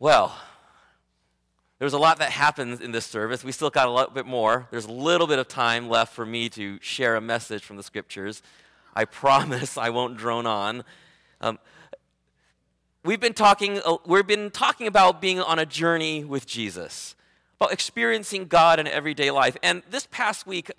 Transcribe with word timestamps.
Well, 0.00 0.32
there's 1.80 1.92
a 1.92 1.98
lot 1.98 2.20
that 2.20 2.30
happens 2.30 2.80
in 2.80 2.92
this 2.92 3.04
service. 3.04 3.42
We 3.42 3.50
still 3.50 3.68
got 3.68 3.88
a 3.88 3.90
little 3.90 4.12
bit 4.12 4.26
more. 4.26 4.68
There's 4.70 4.84
a 4.84 4.92
little 4.92 5.26
bit 5.26 5.40
of 5.40 5.48
time 5.48 5.88
left 5.88 6.14
for 6.14 6.24
me 6.24 6.48
to 6.50 6.78
share 6.80 7.16
a 7.16 7.20
message 7.20 7.64
from 7.64 7.76
the 7.76 7.82
scriptures. 7.82 8.40
I 8.94 9.04
promise 9.06 9.76
I 9.76 9.90
won't 9.90 10.16
drone 10.16 10.46
on. 10.46 10.84
Um, 11.40 11.58
we've 13.04 13.18
been 13.18 13.34
talking. 13.34 13.80
Uh, 13.84 13.96
we've 14.06 14.26
been 14.26 14.52
talking 14.52 14.86
about 14.86 15.20
being 15.20 15.40
on 15.40 15.58
a 15.58 15.66
journey 15.66 16.22
with 16.22 16.46
Jesus, 16.46 17.16
about 17.60 17.72
experiencing 17.72 18.46
God 18.46 18.78
in 18.78 18.86
everyday 18.86 19.32
life. 19.32 19.56
And 19.64 19.82
this 19.90 20.06
past 20.12 20.46
week, 20.46 20.70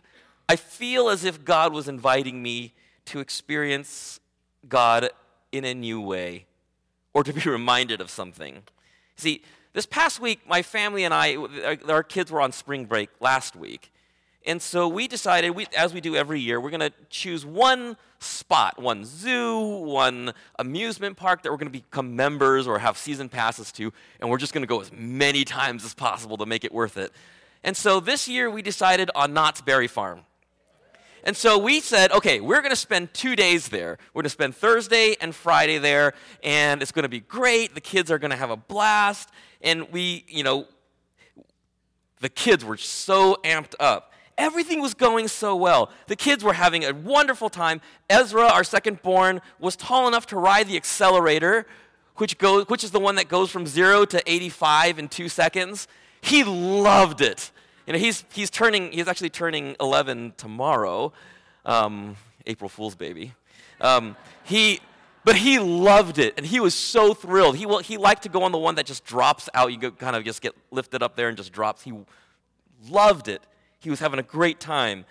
I 0.48 0.56
feel 0.56 1.10
as 1.10 1.26
if 1.26 1.44
God 1.44 1.74
was 1.74 1.90
inviting 1.90 2.42
me 2.42 2.74
to 3.06 3.20
experience 3.20 4.22
God 4.70 5.10
in 5.52 5.66
a 5.66 5.74
new 5.74 6.00
way, 6.00 6.46
or 7.14 7.26
to 7.26 7.34
be 7.34 7.42
reminded 7.50 8.00
of 8.00 8.10
something. 8.10 8.64
See, 9.20 9.42
this 9.74 9.86
past 9.86 10.20
week, 10.20 10.40
my 10.48 10.62
family 10.62 11.04
and 11.04 11.14
I, 11.14 11.36
our 11.88 12.04
kids 12.04 12.32
were 12.32 12.42
on 12.42 12.52
spring 12.52 12.86
break 12.86 13.10
last 13.20 13.56
week. 13.56 13.92
And 14.46 14.62
so 14.62 14.88
we 14.88 15.10
decided, 15.10 15.52
we, 15.52 15.68
as 15.78 15.94
we 15.94 16.00
do 16.00 16.16
every 16.16 16.40
year, 16.40 16.62
we're 16.62 16.70
going 16.70 16.80
to 16.80 16.94
choose 17.10 17.46
one 17.46 17.98
spot, 18.20 18.82
one 18.82 19.04
zoo, 19.04 19.60
one 19.60 20.34
amusement 20.58 21.18
park 21.18 21.44
that 21.44 21.52
we're 21.52 21.58
going 21.58 21.72
to 21.72 21.80
become 21.80 22.16
members 22.16 22.66
or 22.66 22.80
have 22.80 22.98
season 22.98 23.28
passes 23.28 23.72
to, 23.74 23.92
and 24.22 24.30
we're 24.30 24.38
just 24.38 24.54
going 24.54 24.64
to 24.64 24.68
go 24.68 24.80
as 24.80 24.92
many 24.94 25.44
times 25.46 25.84
as 25.84 25.94
possible 25.94 26.38
to 26.38 26.46
make 26.46 26.64
it 26.64 26.74
worth 26.74 26.98
it. 26.98 27.12
And 27.64 27.76
so 27.76 28.00
this 28.00 28.28
year 28.28 28.50
we 28.50 28.62
decided 28.62 29.12
on 29.14 29.34
Knott's 29.34 29.62
Berry 29.62 29.88
Farm. 29.88 30.22
And 31.24 31.36
so 31.36 31.58
we 31.58 31.80
said, 31.80 32.12
okay, 32.12 32.40
we're 32.40 32.62
going 32.62 32.72
to 32.72 32.76
spend 32.76 33.14
two 33.14 33.36
days 33.36 33.70
there. 33.70 33.98
We're 34.14 34.22
going 34.22 34.24
to 34.26 34.30
spend 34.30 34.56
Thursday 34.56 35.16
and 35.20 35.36
Friday 35.36 35.78
there, 35.78 36.14
and 36.44 36.82
it's 36.82 36.92
going 36.92 37.04
to 37.04 37.10
be 37.10 37.20
great. 37.20 37.76
The 37.76 37.82
kids 37.82 38.10
are 38.10 38.20
going 38.20 38.32
to 38.32 38.38
have 38.38 38.50
a 38.50 38.58
blast. 38.58 39.30
And 39.62 39.92
we, 39.92 40.26
you 40.28 40.44
know, 40.44 40.66
the 42.22 42.30
kids 42.30 42.64
were 42.64 42.78
so 42.78 43.38
amped 43.44 43.76
up. 43.80 44.14
Everything 44.38 44.82
was 44.82 44.94
going 44.94 45.28
so 45.28 45.56
well. 45.56 45.92
The 46.08 46.16
kids 46.16 46.44
were 46.46 46.54
having 46.54 46.86
a 46.86 46.94
wonderful 46.94 47.50
time. 47.50 47.82
Ezra, 48.10 48.48
our 48.48 48.64
second 48.64 49.02
born, 49.02 49.42
was 49.60 49.76
tall 49.76 50.08
enough 50.08 50.28
to 50.28 50.38
ride 50.38 50.68
the 50.68 50.80
Xcelerator, 50.80 51.66
which, 52.16 52.38
goes, 52.38 52.68
which 52.70 52.86
is 52.86 52.92
the 52.92 53.00
one 53.00 53.16
that 53.16 53.28
goes 53.28 53.52
from 53.52 53.68
zero 53.68 54.06
to 54.06 54.22
85 54.26 55.00
in 55.00 55.10
two 55.10 55.28
seconds. 55.28 55.90
He 56.22 56.46
loved 56.46 57.20
it. 57.20 57.52
You 57.90 57.94
know, 57.94 58.00
he's, 58.00 58.24
he's 58.32 58.52
turning, 58.52 58.92
he's 58.92 59.08
actually 59.08 59.32
turning 59.32 59.76
11 59.80 60.34
tomorrow, 60.38 61.12
um, 61.66 62.18
April 62.46 62.70
Fool's 62.70 62.94
baby. 62.94 63.34
Um, 63.82 64.16
he, 64.44 64.80
but 65.26 65.36
he 65.36 65.58
loved 65.58 66.20
it, 66.20 66.36
and 66.38 66.46
he 66.46 66.60
was 66.60 66.76
so 66.76 67.16
thrilled. 67.16 67.58
He, 67.58 67.66
he 67.82 67.98
liked 67.98 68.22
to 68.24 68.30
go 68.30 68.44
on 68.44 68.52
the 68.52 68.60
one 68.60 68.76
that 68.76 68.86
just 68.86 69.06
drops 69.06 69.50
out. 69.56 69.72
You 69.72 69.90
kind 69.90 70.16
of 70.16 70.24
just 70.24 70.40
get 70.40 70.56
lifted 70.70 71.02
up 71.02 71.16
there 71.16 71.30
and 71.30 71.36
just 71.36 71.52
drops. 71.52 71.82
He 71.82 71.92
loved 72.88 73.28
it. 73.28 73.42
He 73.80 73.90
was 73.90 74.02
having 74.02 74.20
a 74.20 74.24
great 74.24 74.60
time. 74.60 75.06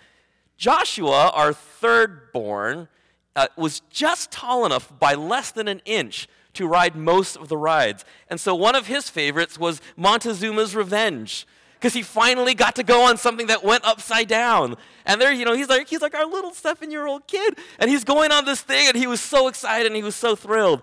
Joshua, 0.55 1.31
our 1.33 1.51
third 1.51 2.31
born, 2.31 2.87
uh, 3.35 3.47
was 3.57 3.81
just 3.89 4.31
tall 4.31 4.65
enough 4.65 4.97
by 4.97 5.15
less 5.15 5.51
than 5.51 5.67
an 5.67 5.81
inch 5.83 6.29
to 6.53 6.65
ride 6.65 6.95
most 6.95 7.35
of 7.35 7.49
the 7.49 7.57
rides. 7.57 8.05
And 8.29 8.39
so 8.39 8.55
one 8.55 8.75
of 8.75 8.87
his 8.87 9.09
favorites 9.09 9.59
was 9.59 9.81
Montezuma's 9.97 10.77
Revenge 10.77 11.45
because 11.79 11.93
he 11.93 12.01
finally 12.01 12.53
got 12.53 12.75
to 12.75 12.83
go 12.83 13.07
on 13.07 13.15
something 13.15 13.47
that 13.47 13.63
went 13.63 13.85
upside 13.85 14.27
down. 14.27 14.75
And 15.05 15.21
there, 15.21 15.31
you 15.31 15.45
know, 15.45 15.53
he's 15.53 15.69
like, 15.69 15.87
he's 15.87 16.01
like 16.01 16.13
our 16.13 16.25
little 16.25 16.53
seven-year-old 16.53 17.25
kid, 17.25 17.55
and 17.79 17.89
he's 17.89 18.03
going 18.03 18.31
on 18.33 18.43
this 18.43 18.61
thing, 18.61 18.89
and 18.89 18.97
he 18.97 19.07
was 19.07 19.21
so 19.21 19.47
excited 19.47 19.87
and 19.87 19.95
he 19.95 20.03
was 20.03 20.15
so 20.15 20.35
thrilled. 20.35 20.81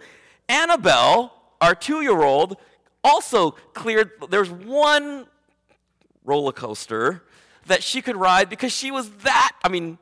Annabelle, 0.48 1.34
our 1.61 1.74
two-year-old, 1.74 2.56
also 3.05 3.50
cleared. 3.74 4.11
There's 4.30 4.50
one 4.50 5.27
roller 6.24 6.52
coaster 6.52 7.22
that 7.67 7.83
she 7.83 8.01
could 8.01 8.17
ride 8.17 8.48
because 8.48 8.73
she 8.73 8.90
was 8.90 9.11
that. 9.18 9.52
I 9.62 9.68
mean, 9.68 9.98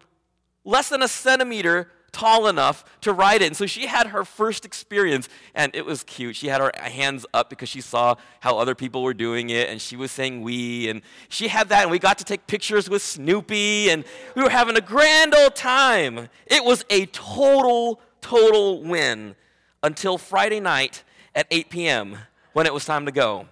less 0.64 0.90
than 0.90 1.02
a 1.02 1.08
centimeter 1.08 1.90
tall 2.14 2.46
enough 2.46 2.84
to 3.02 3.12
ride 3.12 3.42
it. 3.42 3.46
And 3.46 3.56
so 3.56 3.66
she 3.66 3.86
had 3.86 4.06
her 4.06 4.24
first 4.24 4.64
experience, 4.64 5.28
and 5.54 5.74
it 5.74 5.84
was 5.84 6.04
cute. 6.04 6.36
She 6.36 6.46
had 6.46 6.60
her 6.60 6.72
hands 6.76 7.26
up 7.34 7.50
because 7.50 7.68
she 7.68 7.82
saw 7.82 8.14
how 8.40 8.56
other 8.56 8.74
people 8.74 9.02
were 9.02 9.12
doing 9.12 9.50
it, 9.50 9.68
and 9.68 9.82
she 9.82 9.96
was 9.96 10.10
saying 10.10 10.40
we, 10.40 10.88
and 10.88 11.02
she 11.28 11.48
had 11.48 11.68
that, 11.68 11.82
and 11.82 11.90
we 11.90 11.98
got 11.98 12.16
to 12.18 12.24
take 12.24 12.46
pictures 12.46 12.88
with 12.88 13.02
Snoopy, 13.02 13.90
and 13.90 14.04
we 14.34 14.42
were 14.42 14.50
having 14.50 14.76
a 14.76 14.80
grand 14.80 15.34
old 15.34 15.56
time. 15.56 16.28
It 16.46 16.64
was 16.64 16.84
a 16.88 17.06
total, 17.06 18.00
total 18.20 18.82
win 18.82 19.34
until 19.82 20.16
Friday 20.16 20.60
night 20.60 21.02
at 21.34 21.46
8 21.50 21.68
p.m. 21.68 22.18
when 22.52 22.66
it 22.66 22.72
was 22.72 22.84
time 22.84 23.04
to 23.06 23.12
go. 23.12 23.48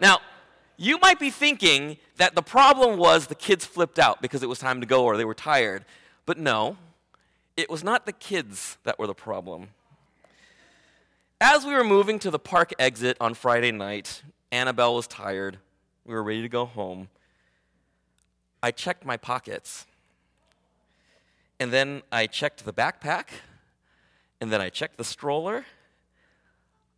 Now, 0.00 0.20
you 0.76 0.98
might 0.98 1.18
be 1.20 1.30
thinking 1.30 1.98
that 2.16 2.34
the 2.34 2.42
problem 2.42 2.98
was 2.98 3.26
the 3.26 3.34
kids 3.34 3.64
flipped 3.64 3.98
out 3.98 4.22
because 4.22 4.42
it 4.42 4.48
was 4.48 4.58
time 4.58 4.80
to 4.80 4.86
go 4.86 5.04
or 5.04 5.16
they 5.16 5.24
were 5.24 5.34
tired. 5.34 5.84
But 6.24 6.38
no, 6.38 6.76
it 7.56 7.68
was 7.68 7.84
not 7.84 8.06
the 8.06 8.12
kids 8.12 8.78
that 8.84 8.98
were 8.98 9.06
the 9.06 9.14
problem. 9.14 9.68
As 11.40 11.64
we 11.64 11.72
were 11.74 11.84
moving 11.84 12.18
to 12.20 12.30
the 12.30 12.38
park 12.38 12.72
exit 12.78 13.16
on 13.20 13.34
Friday 13.34 13.72
night, 13.72 14.22
Annabelle 14.50 14.94
was 14.94 15.06
tired. 15.06 15.58
We 16.04 16.14
were 16.14 16.22
ready 16.22 16.42
to 16.42 16.48
go 16.48 16.64
home. 16.64 17.08
I 18.62 18.70
checked 18.70 19.04
my 19.04 19.16
pockets. 19.16 19.86
And 21.58 21.72
then 21.72 22.02
I 22.10 22.26
checked 22.26 22.64
the 22.64 22.72
backpack. 22.72 23.26
And 24.40 24.52
then 24.52 24.60
I 24.60 24.68
checked 24.68 24.98
the 24.98 25.04
stroller. 25.04 25.64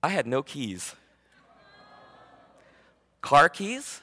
I 0.03 0.09
had 0.09 0.27
no 0.27 0.43
keys. 0.43 0.95
Car 3.23 3.49
keys 3.49 4.03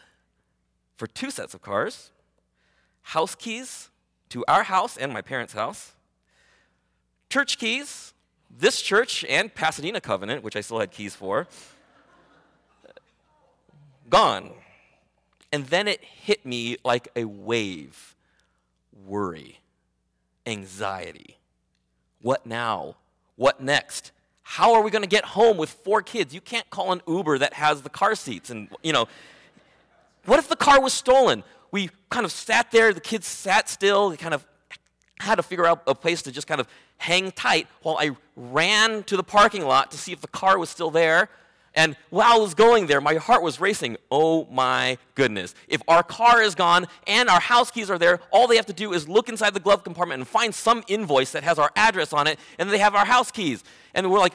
for 0.97 1.05
two 1.05 1.29
sets 1.29 1.53
of 1.53 1.61
cars, 1.61 2.11
house 3.01 3.35
keys 3.35 3.89
to 4.29 4.43
our 4.47 4.63
house 4.63 4.97
and 4.97 5.13
my 5.13 5.21
parents' 5.21 5.53
house, 5.53 5.93
church 7.31 7.57
keys, 7.57 8.13
this 8.55 8.81
church 8.81 9.25
and 9.25 9.53
Pasadena 9.53 10.01
Covenant, 10.01 10.43
which 10.43 10.55
I 10.55 10.61
still 10.61 10.79
had 10.79 10.91
keys 10.91 11.15
for, 11.15 11.47
gone. 14.09 14.51
And 15.51 15.65
then 15.67 15.87
it 15.87 16.03
hit 16.03 16.45
me 16.45 16.77
like 16.83 17.07
a 17.15 17.25
wave 17.25 18.15
worry, 19.05 19.59
anxiety. 20.45 21.37
What 22.21 22.45
now? 22.45 22.95
What 23.35 23.61
next? 23.61 24.11
How 24.43 24.73
are 24.73 24.81
we 24.81 24.91
going 24.91 25.03
to 25.03 25.09
get 25.09 25.25
home 25.25 25.57
with 25.57 25.69
four 25.69 26.01
kids? 26.01 26.33
You 26.33 26.41
can't 26.41 26.69
call 26.69 26.91
an 26.91 27.01
Uber 27.07 27.39
that 27.39 27.53
has 27.53 27.81
the 27.81 27.89
car 27.89 28.15
seats. 28.15 28.49
And, 28.49 28.67
you 28.83 28.93
know, 28.93 29.07
what 30.25 30.39
if 30.39 30.49
the 30.49 30.55
car 30.55 30.81
was 30.81 30.93
stolen? 30.93 31.43
We 31.71 31.89
kind 32.09 32.25
of 32.25 32.31
sat 32.31 32.71
there, 32.71 32.93
the 32.93 32.99
kids 33.01 33.25
sat 33.25 33.69
still, 33.69 34.09
they 34.09 34.17
kind 34.17 34.33
of 34.33 34.45
had 35.21 35.35
to 35.35 35.43
figure 35.43 35.65
out 35.65 35.83
a 35.87 35.95
place 35.95 36.21
to 36.23 36.31
just 36.31 36.47
kind 36.47 36.59
of 36.59 36.67
hang 36.97 37.31
tight 37.31 37.67
while 37.81 37.97
I 37.99 38.11
ran 38.35 39.03
to 39.03 39.17
the 39.17 39.23
parking 39.23 39.65
lot 39.65 39.91
to 39.91 39.97
see 39.97 40.11
if 40.11 40.21
the 40.21 40.27
car 40.27 40.57
was 40.57 40.69
still 40.69 40.91
there. 40.91 41.29
And 41.73 41.95
while 42.09 42.33
I 42.33 42.37
was 42.37 42.53
going 42.53 42.87
there, 42.87 42.99
my 42.99 43.15
heart 43.15 43.41
was 43.41 43.61
racing. 43.61 43.95
Oh 44.11 44.45
my 44.51 44.97
goodness. 45.15 45.55
If 45.69 45.81
our 45.87 46.03
car 46.03 46.41
is 46.41 46.53
gone 46.53 46.85
and 47.07 47.29
our 47.29 47.39
house 47.39 47.71
keys 47.71 47.89
are 47.89 47.97
there, 47.97 48.19
all 48.29 48.47
they 48.47 48.57
have 48.57 48.65
to 48.65 48.73
do 48.73 48.91
is 48.91 49.07
look 49.07 49.29
inside 49.29 49.53
the 49.53 49.61
glove 49.61 49.83
compartment 49.83 50.19
and 50.19 50.27
find 50.27 50.53
some 50.53 50.83
invoice 50.87 51.31
that 51.31 51.43
has 51.43 51.57
our 51.57 51.71
address 51.77 52.11
on 52.11 52.27
it, 52.27 52.37
and 52.59 52.69
they 52.69 52.77
have 52.77 52.93
our 52.93 53.05
house 53.05 53.31
keys. 53.31 53.63
And 53.93 54.11
we're 54.11 54.19
like, 54.19 54.33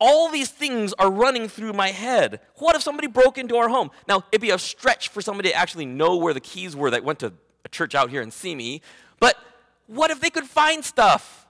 all 0.00 0.30
these 0.30 0.48
things 0.48 0.94
are 1.00 1.10
running 1.10 1.48
through 1.48 1.72
my 1.72 1.88
head. 1.88 2.38
What 2.54 2.76
if 2.76 2.82
somebody 2.82 3.08
broke 3.08 3.36
into 3.36 3.56
our 3.56 3.68
home? 3.68 3.90
Now, 4.06 4.22
it'd 4.30 4.40
be 4.40 4.50
a 4.50 4.58
stretch 4.58 5.08
for 5.08 5.20
somebody 5.20 5.48
to 5.48 5.54
actually 5.56 5.86
know 5.86 6.16
where 6.16 6.32
the 6.32 6.40
keys 6.40 6.76
were 6.76 6.90
that 6.92 7.02
went 7.02 7.18
to 7.18 7.32
a 7.64 7.68
church 7.68 7.96
out 7.96 8.10
here 8.10 8.22
and 8.22 8.32
see 8.32 8.54
me, 8.54 8.80
but 9.18 9.36
what 9.88 10.10
if 10.10 10.20
they 10.20 10.30
could 10.30 10.44
find 10.44 10.84
stuff? 10.84 11.46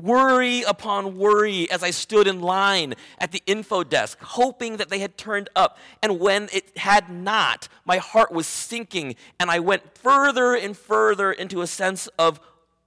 Worry 0.00 0.62
upon 0.62 1.16
worry 1.16 1.70
as 1.70 1.82
I 1.82 1.90
stood 1.90 2.26
in 2.26 2.40
line 2.40 2.94
at 3.18 3.32
the 3.32 3.42
info 3.46 3.84
desk, 3.84 4.18
hoping 4.20 4.78
that 4.78 4.88
they 4.88 4.98
had 4.98 5.16
turned 5.16 5.48
up. 5.54 5.78
And 6.02 6.18
when 6.18 6.48
it 6.52 6.76
had 6.76 7.08
not, 7.10 7.68
my 7.84 7.98
heart 7.98 8.32
was 8.32 8.46
sinking, 8.46 9.16
and 9.38 9.50
I 9.50 9.58
went 9.58 9.96
further 9.96 10.54
and 10.54 10.76
further 10.76 11.32
into 11.32 11.62
a 11.62 11.66
sense 11.66 12.08
of 12.18 12.40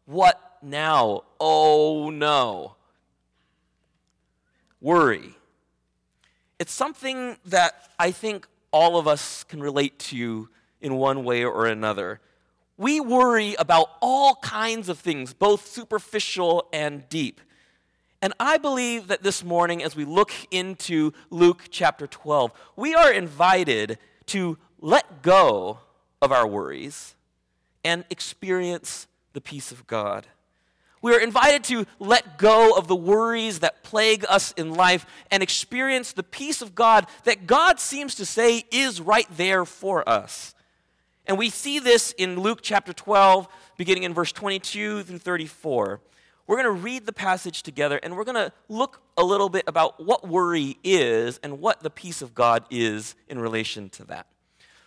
what 0.05 0.57
now? 0.61 1.23
Oh 1.39 2.09
no. 2.09 2.75
Worry. 4.81 5.35
It's 6.57 6.73
something 6.73 7.37
that 7.45 7.89
I 7.97 8.11
think 8.11 8.47
all 8.71 8.97
of 8.97 9.07
us 9.07 9.43
can 9.43 9.61
relate 9.61 9.97
to 9.99 10.49
in 10.81 10.95
one 10.95 11.23
way 11.23 11.43
or 11.43 11.65
another 11.65 12.21
we 12.79 13.01
worry 13.01 13.55
about 13.59 13.89
all 14.01 14.35
kinds 14.35 14.87
of 14.87 14.97
things, 14.97 15.33
both 15.33 15.67
superficial 15.67 16.69
and 16.71 17.07
deep. 17.09 17.41
And 18.21 18.33
I 18.39 18.57
believe 18.57 19.07
that 19.07 19.21
this 19.21 19.43
morning, 19.43 19.83
as 19.83 19.97
we 19.97 20.05
look 20.05 20.31
into 20.49 21.11
Luke 21.29 21.65
chapter 21.69 22.07
12, 22.07 22.53
we 22.77 22.95
are 22.95 23.11
invited 23.11 23.99
to 24.27 24.57
let 24.79 25.21
go 25.21 25.79
of 26.21 26.31
our 26.31 26.47
worries 26.47 27.15
and 27.83 28.05
experience 28.09 29.07
the 29.33 29.41
peace 29.41 29.73
of 29.73 29.85
God. 29.85 30.25
We 31.01 31.13
are 31.13 31.19
invited 31.19 31.65
to 31.65 31.85
let 31.99 32.37
go 32.37 32.77
of 32.77 32.87
the 32.87 32.95
worries 32.95 33.59
that 33.59 33.83
plague 33.83 34.23
us 34.29 34.53
in 34.53 34.73
life 34.73 35.05
and 35.29 35.43
experience 35.43 36.13
the 36.13 36.23
peace 36.23 36.61
of 36.61 36.75
God 36.75 37.07
that 37.25 37.45
God 37.45 37.81
seems 37.81 38.15
to 38.15 38.25
say 38.25 38.63
is 38.71 39.01
right 39.01 39.27
there 39.35 39.65
for 39.65 40.07
us. 40.07 40.55
And 41.29 41.37
we 41.37 41.51
see 41.51 41.77
this 41.77 42.11
in 42.17 42.39
Luke 42.39 42.61
chapter 42.63 42.91
12, 42.91 43.47
beginning 43.77 44.01
in 44.01 44.15
verse 44.15 44.31
22 44.31 45.03
through 45.03 45.19
34. 45.19 46.01
We're 46.47 46.55
going 46.55 46.75
to 46.75 46.81
read 46.81 47.05
the 47.05 47.13
passage 47.13 47.61
together 47.61 47.99
and 48.01 48.17
we're 48.17 48.23
going 48.23 48.33
to 48.33 48.51
look 48.67 49.03
a 49.15 49.23
little 49.23 49.47
bit 49.47 49.63
about 49.67 50.03
what 50.03 50.27
worry 50.27 50.79
is 50.83 51.39
and 51.43 51.59
what 51.59 51.81
the 51.81 51.91
peace 51.91 52.23
of 52.23 52.33
God 52.33 52.65
is 52.71 53.13
in 53.27 53.37
relation 53.37 53.89
to 53.91 54.05
that. 54.05 54.25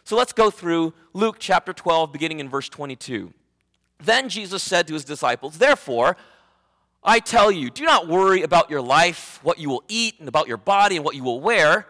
So 0.03 0.17
let's 0.17 0.33
go 0.33 0.51
through 0.51 0.95
Luke 1.13 1.37
chapter 1.39 1.73
12, 1.73 2.13
beginning 2.13 2.41
in 2.41 2.49
verse 2.49 2.69
22. 2.69 3.33
Then 4.01 4.29
Jesus 4.29 4.65
said 4.65 4.89
to 4.89 4.95
his 4.95 5.05
disciples, 5.05 5.59
Therefore, 5.59 6.17
I 7.05 7.21
tell 7.21 7.53
you, 7.53 7.71
do 7.71 7.85
not 7.85 8.09
worry 8.09 8.43
about 8.43 8.69
your 8.69 8.83
life, 8.83 9.39
what 9.45 9.61
you 9.61 9.69
will 9.69 9.85
eat, 9.87 10.19
and 10.19 10.27
about 10.27 10.49
your 10.49 10.57
body 10.57 10.97
and 10.97 11.05
what 11.05 11.15
you 11.15 11.23
will 11.23 11.41
wear. 11.41 11.87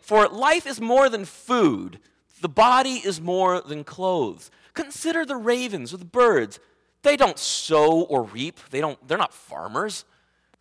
For 0.00 0.26
life 0.26 0.66
is 0.66 0.80
more 0.80 1.08
than 1.08 1.24
food, 1.24 2.00
the 2.40 2.48
body 2.48 2.94
is 3.04 3.20
more 3.20 3.60
than 3.60 3.84
clothes. 3.84 4.50
Consider 4.74 5.24
the 5.24 5.36
ravens 5.36 5.92
or 5.92 5.96
the 5.96 6.04
birds. 6.04 6.60
They 7.02 7.16
don't 7.16 7.38
sow 7.38 8.02
or 8.02 8.22
reap, 8.22 8.60
they 8.70 8.80
don't, 8.80 8.98
they're 9.06 9.18
not 9.18 9.32
farmers. 9.32 10.04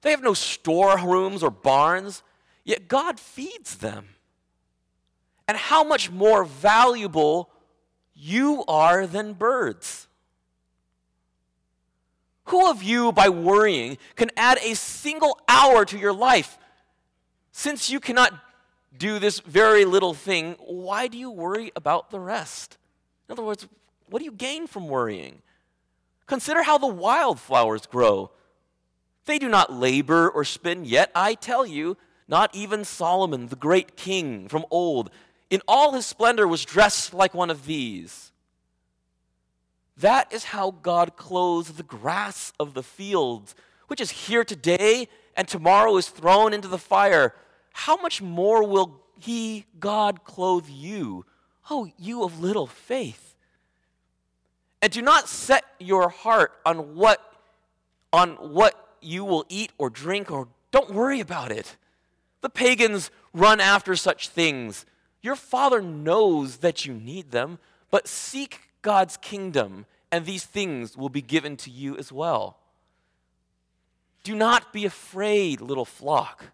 They 0.02 0.12
have 0.12 0.24
no 0.24 0.34
storerooms 0.34 1.42
or 1.42 1.50
barns, 1.50 2.24
yet 2.64 2.88
God 2.88 3.20
feeds 3.20 3.78
them. 3.78 4.10
And 5.48 5.58
how 5.58 5.84
much 5.84 6.12
more 6.12 6.44
valuable 6.44 7.50
you 8.14 8.64
are 8.68 9.08
than 9.08 9.34
birds. 9.34 10.08
Who 12.46 12.70
of 12.70 12.82
you, 12.82 13.12
by 13.12 13.30
worrying, 13.30 13.98
can 14.16 14.32
add 14.38 14.58
a 14.64 14.74
single 14.74 15.40
hour 15.48 15.86
to 15.86 15.98
your 15.98 16.14
life? 16.14 16.58
Since 17.52 17.90
you 17.90 18.00
cannot 18.00 18.34
do 18.98 19.20
this 19.20 19.40
very 19.40 19.86
little 19.86 20.14
thing, 20.14 20.56
why 20.60 21.08
do 21.08 21.18
you 21.18 21.30
worry 21.30 21.72
about 21.76 22.10
the 22.10 22.20
rest? 22.20 22.78
In 23.28 23.34
other 23.34 23.44
words, 23.44 23.68
what 24.10 24.20
do 24.20 24.26
you 24.26 24.32
gain 24.32 24.68
from 24.68 24.88
worrying? 24.88 25.42
Consider 26.26 26.64
how 26.64 26.78
the 26.78 26.88
wildflowers 26.88 27.86
grow. 27.86 28.32
They 29.26 29.40
do 29.40 29.50
not 29.50 29.74
labor 29.74 30.30
or 30.30 30.44
spin, 30.44 30.86
yet 30.86 31.12
I 31.14 31.34
tell 31.34 31.66
you, 31.66 31.98
not 32.28 32.54
even 32.54 32.84
Solomon, 32.84 33.48
the 33.48 33.56
great 33.56 33.96
king 33.96 34.48
from 34.48 34.66
old, 34.72 35.10
in 35.50 35.62
all 35.68 35.94
his 35.94 36.06
splendor 36.06 36.48
was 36.48 36.66
dressed 36.66 37.14
like 37.14 37.34
one 37.34 37.50
of 37.50 37.66
these. 37.66 38.32
That 39.98 40.32
is 40.32 40.46
how 40.46 40.72
God 40.72 41.16
clothes 41.16 41.74
the 41.74 41.84
grass 41.84 42.54
of 42.60 42.74
the 42.74 42.84
fields, 42.84 43.56
which 43.88 44.02
is 44.02 44.12
here 44.12 44.44
today 44.44 45.08
and 45.36 45.48
tomorrow 45.48 45.96
is 45.98 46.10
thrown 46.10 46.54
into 46.54 46.68
the 46.68 46.78
fire. 46.78 47.34
How 47.78 47.96
much 47.96 48.24
more 48.24 48.68
will 48.68 49.04
He, 49.20 49.68
God, 49.80 50.24
clothe 50.24 50.68
you? 50.68 51.26
Oh, 51.70 51.88
you 52.00 52.24
of 52.24 52.40
little 52.40 52.66
faith. 52.66 53.36
And 54.82 54.92
do 54.92 55.00
not 55.00 55.30
set 55.30 55.64
your 55.80 56.10
heart 56.10 56.54
on 56.66 56.96
what, 56.96 57.22
on 58.12 58.32
what 58.32 58.96
you 59.00 59.24
will 59.24 59.46
eat 59.48 59.72
or 59.78 59.92
drink, 59.92 60.32
or 60.32 60.48
don't 60.72 60.92
worry 60.92 61.20
about 61.20 61.52
it. 61.52 61.78
The 62.42 62.50
pagans 62.50 63.12
run 63.32 63.60
after 63.60 63.96
such 63.96 64.30
things. 64.30 64.84
Your 65.22 65.36
Father 65.36 65.80
knows 65.80 66.58
that 66.58 66.88
you 66.88 66.96
need 66.96 67.30
them, 67.30 67.60
but 67.92 68.08
seek 68.08 68.72
God's 68.82 69.18
kingdom, 69.18 69.86
and 70.12 70.26
these 70.26 70.46
things 70.46 70.98
will 70.98 71.10
be 71.10 71.22
given 71.22 71.56
to 71.58 71.70
you 71.70 71.96
as 71.96 72.12
well. 72.12 72.58
Do 74.24 74.36
not 74.36 74.74
be 74.74 74.84
afraid, 74.84 75.62
little 75.62 75.86
flock, 75.86 76.46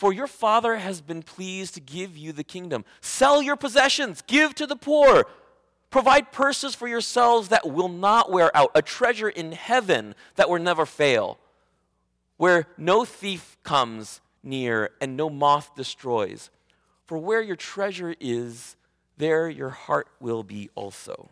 for 0.00 0.14
your 0.14 0.26
Father 0.26 0.76
has 0.76 1.02
been 1.02 1.22
pleased 1.22 1.74
to 1.74 1.80
give 1.80 2.16
you 2.16 2.32
the 2.32 2.42
kingdom. 2.42 2.86
Sell 3.02 3.42
your 3.42 3.54
possessions, 3.54 4.22
give 4.26 4.54
to 4.54 4.66
the 4.66 4.74
poor. 4.74 5.26
Provide 5.90 6.32
purses 6.32 6.74
for 6.74 6.88
yourselves 6.88 7.48
that 7.48 7.70
will 7.70 7.90
not 7.90 8.32
wear 8.32 8.50
out, 8.56 8.70
a 8.74 8.80
treasure 8.80 9.28
in 9.28 9.52
heaven 9.52 10.14
that 10.36 10.48
will 10.48 10.58
never 10.58 10.86
fail, 10.86 11.38
where 12.38 12.66
no 12.78 13.04
thief 13.04 13.58
comes 13.62 14.22
near 14.42 14.88
and 15.02 15.18
no 15.18 15.28
moth 15.28 15.76
destroys. 15.76 16.48
For 17.04 17.18
where 17.18 17.42
your 17.42 17.56
treasure 17.56 18.14
is, 18.20 18.76
there 19.18 19.50
your 19.50 19.68
heart 19.68 20.08
will 20.18 20.42
be 20.42 20.70
also. 20.74 21.28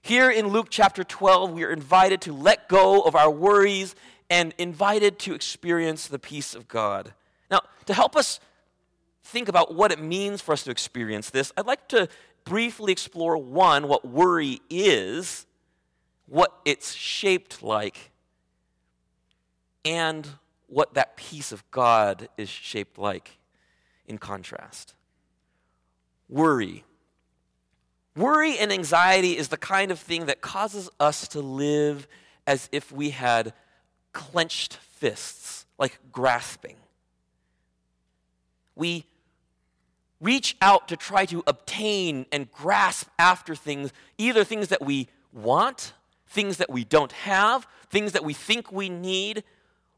Here 0.00 0.30
in 0.30 0.48
Luke 0.48 0.68
chapter 0.70 1.04
12, 1.04 1.52
we 1.52 1.64
are 1.64 1.70
invited 1.70 2.22
to 2.22 2.32
let 2.32 2.70
go 2.70 3.02
of 3.02 3.14
our 3.14 3.30
worries 3.30 3.94
and 4.30 4.54
invited 4.58 5.18
to 5.20 5.34
experience 5.34 6.06
the 6.08 6.18
peace 6.18 6.54
of 6.54 6.68
God. 6.68 7.12
Now, 7.50 7.60
to 7.86 7.94
help 7.94 8.16
us 8.16 8.40
think 9.22 9.48
about 9.48 9.74
what 9.74 9.92
it 9.92 10.00
means 10.00 10.40
for 10.40 10.52
us 10.52 10.64
to 10.64 10.70
experience 10.70 11.30
this, 11.30 11.52
I'd 11.56 11.66
like 11.66 11.88
to 11.88 12.08
briefly 12.44 12.92
explore 12.92 13.36
one, 13.36 13.88
what 13.88 14.06
worry 14.06 14.60
is, 14.68 15.46
what 16.26 16.54
it's 16.64 16.94
shaped 16.94 17.62
like, 17.62 18.10
and 19.84 20.28
what 20.66 20.94
that 20.94 21.16
peace 21.16 21.52
of 21.52 21.68
God 21.70 22.28
is 22.36 22.48
shaped 22.48 22.98
like 22.98 23.38
in 24.06 24.18
contrast. 24.18 24.94
Worry. 26.28 26.84
Worry 28.16 28.58
and 28.58 28.72
anxiety 28.72 29.36
is 29.36 29.48
the 29.48 29.56
kind 29.56 29.90
of 29.90 29.98
thing 29.98 30.26
that 30.26 30.40
causes 30.40 30.88
us 31.00 31.28
to 31.28 31.40
live 31.40 32.06
as 32.46 32.68
if 32.72 32.92
we 32.92 33.10
had 33.10 33.52
clenched 34.14 34.76
fists, 34.76 35.66
like 35.78 35.98
grasping. 36.10 36.76
We 38.74 39.04
reach 40.20 40.56
out 40.62 40.88
to 40.88 40.96
try 40.96 41.26
to 41.26 41.42
obtain 41.46 42.24
and 42.32 42.50
grasp 42.50 43.08
after 43.18 43.54
things, 43.54 43.92
either 44.16 44.42
things 44.42 44.68
that 44.68 44.80
we 44.80 45.08
want, 45.32 45.92
things 46.26 46.56
that 46.56 46.70
we 46.70 46.84
don't 46.84 47.12
have, 47.12 47.66
things 47.90 48.12
that 48.12 48.24
we 48.24 48.32
think 48.32 48.72
we 48.72 48.88
need, 48.88 49.44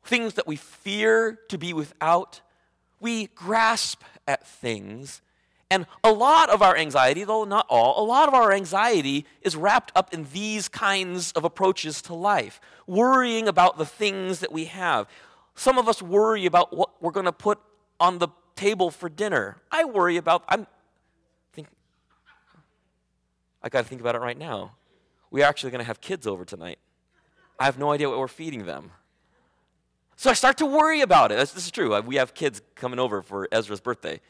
things 0.03 0.35
that 0.35 0.49
we 0.49 0.57
fear 0.57 1.39
to 1.49 1.57
be 1.57 1.73
without 1.73 2.41
we 3.01 3.27
grasp 3.29 4.03
at 4.27 4.47
things. 4.47 5.21
And 5.71 5.87
a 6.05 6.13
lot 6.13 6.49
of 6.49 6.63
our 6.63 6.77
anxiety, 6.77 7.25
though 7.25 7.45
not 7.45 7.67
all, 7.69 8.03
a 8.03 8.07
lot 8.07 8.29
of 8.29 8.35
our 8.35 8.53
anxiety 8.53 9.27
is 9.43 9.57
wrapped 9.57 9.91
up 9.97 10.15
in 10.15 10.27
these 10.33 10.69
kinds 10.69 11.33
of 11.33 11.45
approaches 11.45 12.01
to 12.03 12.15
life, 12.15 12.61
worrying 12.87 13.49
about 13.49 13.77
the 13.77 13.87
things 13.87 14.39
that 14.41 14.53
we 14.53 14.67
have. 14.67 15.09
Some 15.57 15.77
of 15.77 15.89
us 15.89 16.01
worry 16.01 16.47
about 16.47 16.77
what 16.77 17.03
we're 17.03 17.11
going 17.11 17.27
to 17.27 17.33
put 17.33 17.59
on 17.99 18.19
the 18.19 18.29
table 18.55 18.91
for 18.91 19.09
dinner. 19.09 19.57
I 19.73 19.85
worry 19.85 20.17
about, 20.19 20.45
I'm, 20.49 20.69
think, 21.53 21.67
I 23.61 23.69
got 23.69 23.83
to 23.83 23.89
think 23.89 24.01
about 24.01 24.15
it 24.15 24.21
right 24.21 24.39
now. 24.39 24.77
We're 25.33 25.47
actually 25.47 25.73
going 25.73 25.81
to 25.81 25.87
have 25.87 26.01
kids 26.01 26.29
over 26.29 26.45
tonight. 26.45 26.79
I 27.59 27.65
have 27.65 27.79
no 27.79 27.91
idea 27.91 28.09
what 28.09 28.19
we're 28.19 28.29
feeding 28.29 28.67
them. 28.67 28.93
So 30.15 30.31
I 30.31 30.35
start 30.35 30.59
to 30.59 30.67
worry 30.67 31.01
about 31.01 31.33
it. 31.33 31.37
This, 31.39 31.53
this 31.53 31.65
is 31.65 31.71
true. 31.73 32.01
We 32.03 32.17
have 32.17 32.35
kids 32.35 32.63
coming 32.75 32.99
over 32.99 33.21
for 33.21 33.49
Ezra's 33.51 33.81
birthday. 33.81 34.21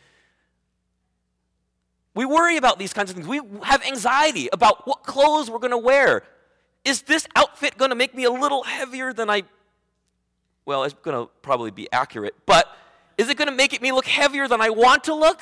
We 2.16 2.25
worry 2.25 2.56
about 2.56 2.78
these 2.78 2.92
kinds 2.92 3.11
of 3.11 3.16
things. 3.16 3.28
We 3.28 3.40
have 3.62 3.85
anxiety 3.85 4.49
about 4.52 4.87
what 4.87 5.04
clothes 5.04 5.49
we're 5.49 5.61
going 5.61 5.70
to 5.70 5.78
wear. 5.78 6.25
Is 6.85 7.02
this 7.02 7.28
outfit 7.37 7.78
going 7.78 7.90
to 7.90 7.94
make 7.94 8.14
me 8.14 8.25
a 8.25 8.30
little 8.30 8.64
heavier 8.64 9.12
than 9.12 9.30
I? 9.30 9.44
Well, 10.64 10.82
it's 10.82 10.94
going 10.94 11.26
to 11.26 11.30
probably 11.42 11.70
be 11.70 11.88
accurate, 11.92 12.35
but 12.44 12.66
is 13.16 13.28
it 13.28 13.37
going 13.37 13.49
to 13.49 13.54
make 13.54 13.80
me 13.80 13.92
look 13.92 14.06
heavier 14.06 14.49
than 14.49 14.61
I 14.61 14.70
want 14.70 15.04
to 15.04 15.14
look? 15.14 15.40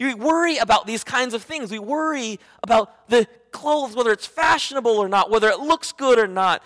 We 0.00 0.14
worry 0.14 0.56
about 0.56 0.86
these 0.86 1.04
kinds 1.04 1.34
of 1.34 1.42
things. 1.42 1.70
We 1.70 1.78
worry 1.78 2.40
about 2.62 3.08
the 3.08 3.28
clothes, 3.52 3.94
whether 3.94 4.10
it's 4.10 4.26
fashionable 4.26 4.96
or 4.96 5.08
not, 5.08 5.30
whether 5.30 5.48
it 5.48 5.60
looks 5.60 5.92
good 5.92 6.18
or 6.18 6.26
not 6.26 6.62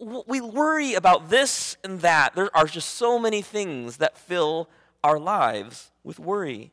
we 0.00 0.40
worry 0.40 0.94
about 0.94 1.28
this 1.28 1.76
and 1.82 2.00
that. 2.00 2.34
There 2.34 2.54
are 2.56 2.66
just 2.66 2.90
so 2.90 3.18
many 3.18 3.42
things 3.42 3.96
that 3.98 4.16
fill 4.16 4.68
our 5.02 5.18
lives 5.18 5.90
with 6.04 6.18
worry. 6.18 6.72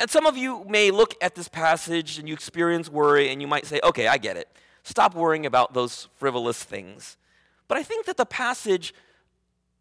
And 0.00 0.10
some 0.10 0.26
of 0.26 0.36
you 0.36 0.64
may 0.68 0.90
look 0.90 1.14
at 1.22 1.36
this 1.36 1.46
passage 1.46 2.18
and 2.18 2.26
you 2.26 2.34
experience 2.34 2.88
worry 2.88 3.30
and 3.30 3.40
you 3.40 3.46
might 3.46 3.66
say, 3.66 3.80
okay, 3.84 4.08
I 4.08 4.18
get 4.18 4.36
it. 4.36 4.48
Stop 4.82 5.14
worrying 5.14 5.46
about 5.46 5.74
those 5.74 6.08
frivolous 6.16 6.64
things. 6.64 7.16
But 7.68 7.78
I 7.78 7.84
think 7.84 8.06
that 8.06 8.16
the 8.16 8.26
passage 8.26 8.92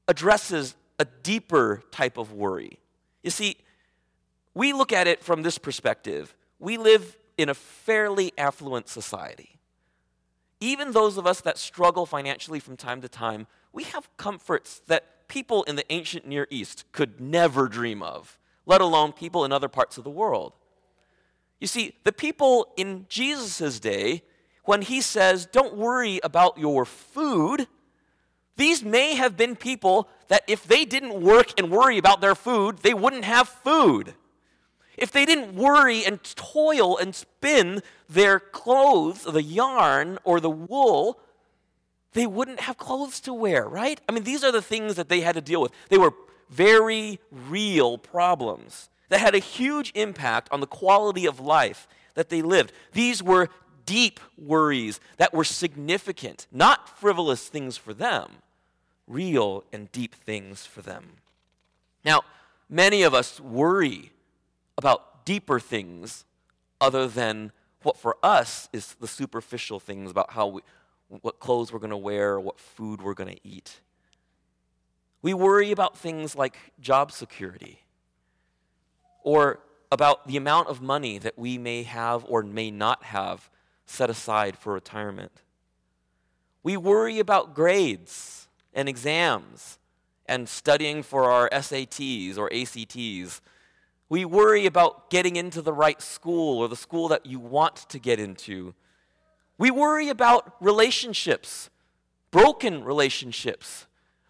addresses 0.07 0.75
a 0.99 1.05
deeper 1.23 1.81
type 1.89 2.17
of 2.17 2.33
worry. 2.33 2.77
You 3.23 3.31
see, 3.31 3.57
we 4.53 4.73
look 4.73 4.93
at 4.93 5.07
it 5.07 5.23
from 5.23 5.41
this 5.41 5.57
perspective. 5.57 6.35
We 6.59 6.77
live 6.77 7.17
in 7.37 7.49
a 7.49 7.55
fairly 7.55 8.33
affluent 8.37 8.89
society 8.89 9.59
even 10.59 10.91
those 10.91 11.17
of 11.17 11.25
us 11.25 11.41
that 11.41 11.57
struggle 11.57 12.05
financially 12.05 12.59
from 12.59 12.75
time 12.75 13.01
to 13.01 13.09
time, 13.09 13.47
we 13.71 13.83
have 13.83 14.09
comforts 14.17 14.81
that 14.87 15.27
people 15.27 15.63
in 15.63 15.75
the 15.75 15.91
ancient 15.91 16.27
Near 16.27 16.47
East 16.49 16.85
could 16.91 17.21
never 17.21 17.67
dream 17.67 18.03
of, 18.03 18.37
let 18.69 18.81
alone 18.81 19.11
people 19.11 19.43
in 19.43 19.51
other 19.51 19.67
parts 19.67 19.97
of 19.97 20.03
the 20.03 20.09
world. 20.11 20.53
You 21.59 21.67
see, 21.67 21.95
the 22.03 22.13
people 22.13 22.71
in 22.77 23.07
Jesus' 23.09 23.79
day 23.79 24.21
when 24.63 24.83
he 24.83 25.01
says, 25.01 25.47
Don't 25.47 25.75
worry 25.75 26.19
about 26.23 26.59
your 26.59 26.85
food. 26.85 27.67
These 28.55 28.83
may 28.83 29.15
have 29.15 29.35
been 29.35 29.55
people 29.55 30.07
that 30.27 30.43
if 30.47 30.65
they 30.65 30.85
didn't 30.85 31.19
work 31.19 31.57
and 31.57 31.71
worry 31.71 31.97
about 31.97 32.21
their 32.21 32.35
food, 32.35 32.79
they 32.79 32.93
wouldn't 32.93 33.25
have 33.25 33.49
food. 33.49 34.13
If 34.97 35.11
they 35.11 35.25
didn't 35.25 35.55
worry 35.55 36.05
and 36.05 36.21
toil 36.35 36.97
and 36.97 37.15
spin 37.15 37.81
their 38.07 38.39
clothes, 38.39 39.23
the 39.23 39.41
yarn 39.41 40.19
or 40.25 40.39
the 40.39 40.49
wool, 40.49 41.19
they 42.13 42.27
wouldn't 42.27 42.59
have 42.59 42.77
clothes 42.77 43.19
to 43.21 43.33
wear, 43.33 43.67
right? 43.67 43.99
I 44.07 44.11
mean, 44.11 44.23
these 44.23 44.43
are 44.43 44.51
the 44.51 44.61
things 44.61 44.95
that 44.95 45.09
they 45.09 45.21
had 45.21 45.35
to 45.35 45.41
deal 45.41 45.61
with. 45.61 45.71
They 45.87 45.97
were 45.97 46.13
very 46.49 47.19
real 47.31 47.97
problems 47.97 48.89
that 49.09 49.19
had 49.19 49.35
a 49.35 49.39
huge 49.39 49.91
impact 49.95 50.49
on 50.51 50.59
the 50.59 50.67
quality 50.67 51.25
of 51.25 51.39
life 51.39 51.87
that 52.13 52.29
they 52.29 52.41
lived. 52.41 52.71
These 52.93 53.21
were 53.23 53.49
deep 53.85 54.19
worries 54.37 54.99
that 55.17 55.33
were 55.33 55.43
significant, 55.43 56.47
not 56.51 56.99
frivolous 56.99 57.47
things 57.47 57.75
for 57.75 57.93
them, 57.93 58.33
real 59.07 59.63
and 59.73 59.91
deep 59.91 60.13
things 60.13 60.65
for 60.65 60.81
them. 60.81 61.13
Now, 62.05 62.21
many 62.69 63.03
of 63.03 63.13
us 63.13 63.39
worry 63.39 64.11
about 64.77 65.25
deeper 65.25 65.59
things 65.59 66.25
other 66.79 67.07
than 67.07 67.51
what 67.81 67.97
for 67.97 68.17
us 68.21 68.69
is 68.73 68.95
the 68.99 69.07
superficial 69.07 69.79
things 69.79 70.11
about 70.11 70.31
how 70.31 70.47
we, 70.47 70.61
what 71.07 71.39
clothes 71.39 71.73
we're 71.73 71.79
going 71.79 71.89
to 71.89 71.97
wear 71.97 72.39
what 72.39 72.59
food 72.59 73.01
we're 73.01 73.13
going 73.13 73.33
to 73.33 73.47
eat. 73.47 73.79
We 75.21 75.33
worry 75.33 75.71
about 75.71 75.97
things 75.97 76.35
like 76.35 76.57
job 76.79 77.11
security 77.11 77.81
or 79.23 79.59
about 79.91 80.27
the 80.27 80.37
amount 80.37 80.67
of 80.69 80.81
money 80.81 81.17
that 81.17 81.37
we 81.37 81.57
may 81.57 81.83
have 81.83 82.25
or 82.27 82.43
may 82.43 82.71
not 82.71 83.03
have 83.05 83.49
set 83.85 84.09
aside 84.09 84.55
for 84.55 84.73
retirement. 84.73 85.41
We 86.63 86.77
worry 86.77 87.19
about 87.19 87.55
grades 87.55 88.47
and 88.73 88.87
exams 88.87 89.79
and 90.25 90.47
studying 90.47 91.01
for 91.03 91.25
our 91.25 91.49
SATs 91.49 92.37
or 92.37 92.49
ACTs. 92.53 93.41
We 94.07 94.25
worry 94.25 94.65
about 94.65 95.09
getting 95.09 95.35
into 95.35 95.61
the 95.61 95.73
right 95.73 96.01
school 96.01 96.59
or 96.59 96.67
the 96.67 96.75
school 96.75 97.07
that 97.07 97.25
you 97.25 97.39
want 97.39 97.75
to 97.89 97.99
get 97.99 98.19
into. 98.19 98.75
We 99.57 99.71
worry 99.71 100.09
about 100.09 100.55
relationships, 100.61 101.69
broken 102.31 102.83
relationships. 102.83 103.87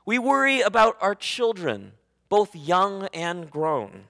We 0.09 0.17
worry 0.17 0.61
about 0.61 0.97
our 1.01 1.13
children, 1.13 1.91
both 2.29 2.55
young 2.55 3.09
and 3.13 3.47
grown. 3.47 4.05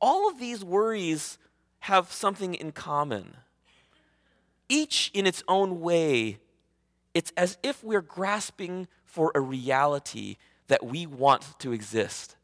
All 0.00 0.28
of 0.28 0.38
these 0.38 0.64
worries 0.64 1.36
have 1.80 2.12
something 2.12 2.54
in 2.54 2.70
common. 2.70 3.38
Each 4.68 5.10
in 5.12 5.26
its 5.26 5.42
own 5.48 5.80
way 5.80 6.38
it's 7.12 7.32
as 7.36 7.58
if 7.64 7.82
we're 7.82 8.02
grasping 8.02 8.86
for 9.04 9.32
a 9.34 9.40
reality 9.40 10.36
that 10.68 10.86
we 10.86 11.06
want 11.06 11.58
to 11.58 11.72
exist. 11.72 12.36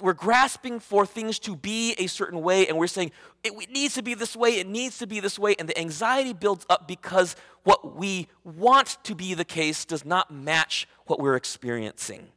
We're 0.00 0.14
grasping 0.14 0.80
for 0.80 1.04
things 1.04 1.38
to 1.40 1.54
be 1.54 1.94
a 1.98 2.06
certain 2.06 2.40
way, 2.40 2.66
and 2.66 2.78
we're 2.78 2.86
saying, 2.86 3.12
it 3.44 3.70
needs 3.70 3.94
to 3.94 4.02
be 4.02 4.14
this 4.14 4.34
way, 4.34 4.58
it 4.58 4.66
needs 4.66 4.96
to 4.98 5.06
be 5.06 5.20
this 5.20 5.38
way, 5.38 5.54
and 5.58 5.68
the 5.68 5.78
anxiety 5.78 6.32
builds 6.32 6.64
up 6.70 6.88
because 6.88 7.36
what 7.64 7.94
we 7.96 8.28
want 8.42 8.96
to 9.04 9.14
be 9.14 9.34
the 9.34 9.44
case 9.44 9.84
does 9.84 10.04
not 10.04 10.30
match 10.30 10.88
what 11.06 11.20
we're 11.20 11.36
experiencing. 11.36 12.28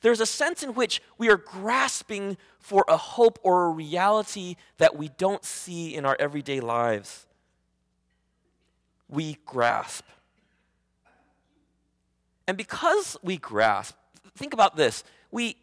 There's 0.00 0.20
a 0.20 0.26
sense 0.26 0.64
in 0.64 0.74
which 0.74 1.00
we 1.18 1.30
are 1.30 1.36
grasping 1.36 2.36
for 2.58 2.84
a 2.88 2.96
hope 2.96 3.38
or 3.44 3.66
a 3.66 3.70
reality 3.70 4.56
that 4.78 4.96
we 4.96 5.08
don't 5.08 5.44
see 5.44 5.94
in 5.94 6.04
our 6.04 6.16
everyday 6.18 6.58
lives. 6.58 7.26
We 9.08 9.38
grasp. 9.46 10.04
And 12.48 12.56
because 12.56 13.16
we 13.22 13.36
grasp, 13.36 13.94
think 14.34 14.52
about 14.52 14.76
this 14.76 15.04
we 15.30 15.56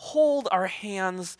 hold 0.00 0.48
our 0.50 0.66
hands 0.66 1.36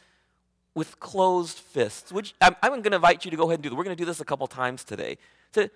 with 0.74 1.00
closed 1.00 1.58
fists, 1.58 2.12
which 2.12 2.34
I'm, 2.40 2.54
I'm 2.62 2.70
going 2.70 2.82
to 2.90 2.96
invite 2.96 3.24
you 3.24 3.30
to 3.30 3.36
go 3.36 3.44
ahead 3.44 3.54
and 3.54 3.62
do. 3.62 3.74
We're 3.74 3.84
going 3.84 3.96
to 3.96 4.00
do 4.00 4.06
this 4.06 4.20
a 4.20 4.24
couple 4.24 4.46
times 4.46 4.84
today. 4.84 5.18
To 5.52 5.70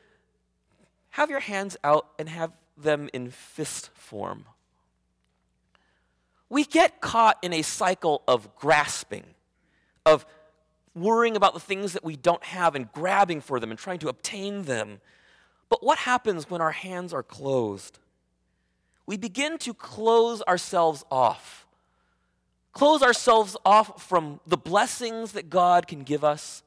have 1.10 1.30
your 1.30 1.40
hands 1.40 1.76
out 1.82 2.08
and 2.18 2.28
have 2.28 2.52
them 2.76 3.08
in 3.12 3.30
fist 3.30 3.90
form. 3.94 4.44
We 6.48 6.64
get 6.64 7.00
caught 7.00 7.38
in 7.42 7.52
a 7.52 7.62
cycle 7.62 8.22
of 8.28 8.54
grasping, 8.56 9.24
of 10.04 10.26
worrying 10.94 11.36
about 11.36 11.54
the 11.54 11.60
things 11.60 11.94
that 11.94 12.04
we 12.04 12.16
don't 12.16 12.44
have 12.44 12.74
and 12.74 12.92
grabbing 12.92 13.40
for 13.40 13.58
them 13.58 13.70
and 13.70 13.78
trying 13.78 13.98
to 14.00 14.08
obtain 14.08 14.64
them. 14.64 15.00
But 15.68 15.82
what 15.82 15.98
happens 15.98 16.50
when 16.50 16.60
our 16.60 16.72
hands 16.72 17.12
are 17.12 17.22
closed? 17.22 17.98
we 19.06 19.16
begin 19.16 19.58
to 19.58 19.74
close 19.74 20.42
ourselves 20.42 21.04
off. 21.10 21.63
Close 22.74 23.02
ourselves 23.02 23.56
off 23.64 24.02
from 24.02 24.40
the 24.46 24.56
blessings 24.56 25.32
that 25.32 25.48
God 25.48 25.86
can 25.86 26.02
give 26.02 26.24
us 26.24 26.62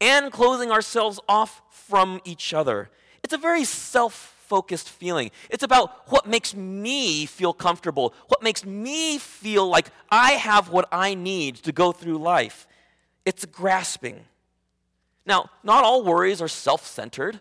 and 0.00 0.30
closing 0.30 0.70
ourselves 0.70 1.18
off 1.28 1.62
from 1.70 2.20
each 2.24 2.54
other. 2.54 2.90
It's 3.22 3.34
a 3.34 3.38
very 3.38 3.64
self 3.64 4.36
focused 4.46 4.88
feeling. 4.88 5.30
It's 5.48 5.62
about 5.62 6.10
what 6.10 6.26
makes 6.26 6.54
me 6.54 7.24
feel 7.24 7.52
comfortable, 7.52 8.14
what 8.28 8.42
makes 8.42 8.64
me 8.64 9.18
feel 9.18 9.68
like 9.68 9.90
I 10.10 10.32
have 10.32 10.70
what 10.70 10.88
I 10.92 11.14
need 11.14 11.56
to 11.56 11.72
go 11.72 11.92
through 11.92 12.18
life. 12.18 12.66
It's 13.24 13.44
grasping. 13.44 14.24
Now, 15.24 15.50
not 15.62 15.84
all 15.84 16.02
worries 16.02 16.42
are 16.42 16.48
self 16.48 16.86
centered. 16.86 17.40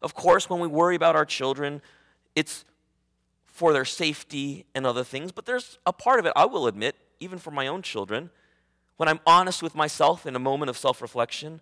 Of 0.00 0.14
course, 0.14 0.50
when 0.50 0.58
we 0.58 0.66
worry 0.66 0.96
about 0.96 1.14
our 1.14 1.24
children, 1.24 1.82
it's 2.34 2.64
for 3.46 3.72
their 3.72 3.84
safety 3.84 4.64
and 4.74 4.86
other 4.86 5.04
things, 5.04 5.30
but 5.30 5.44
there's 5.44 5.78
a 5.86 5.92
part 5.92 6.18
of 6.18 6.26
it, 6.26 6.32
I 6.34 6.46
will 6.46 6.66
admit, 6.66 6.96
even 7.22 7.38
for 7.38 7.50
my 7.50 7.66
own 7.68 7.82
children, 7.82 8.30
when 8.96 9.08
I'm 9.08 9.20
honest 9.26 9.62
with 9.62 9.74
myself 9.74 10.26
in 10.26 10.34
a 10.34 10.40
moment 10.40 10.70
of 10.70 10.76
self 10.76 11.00
reflection, 11.00 11.60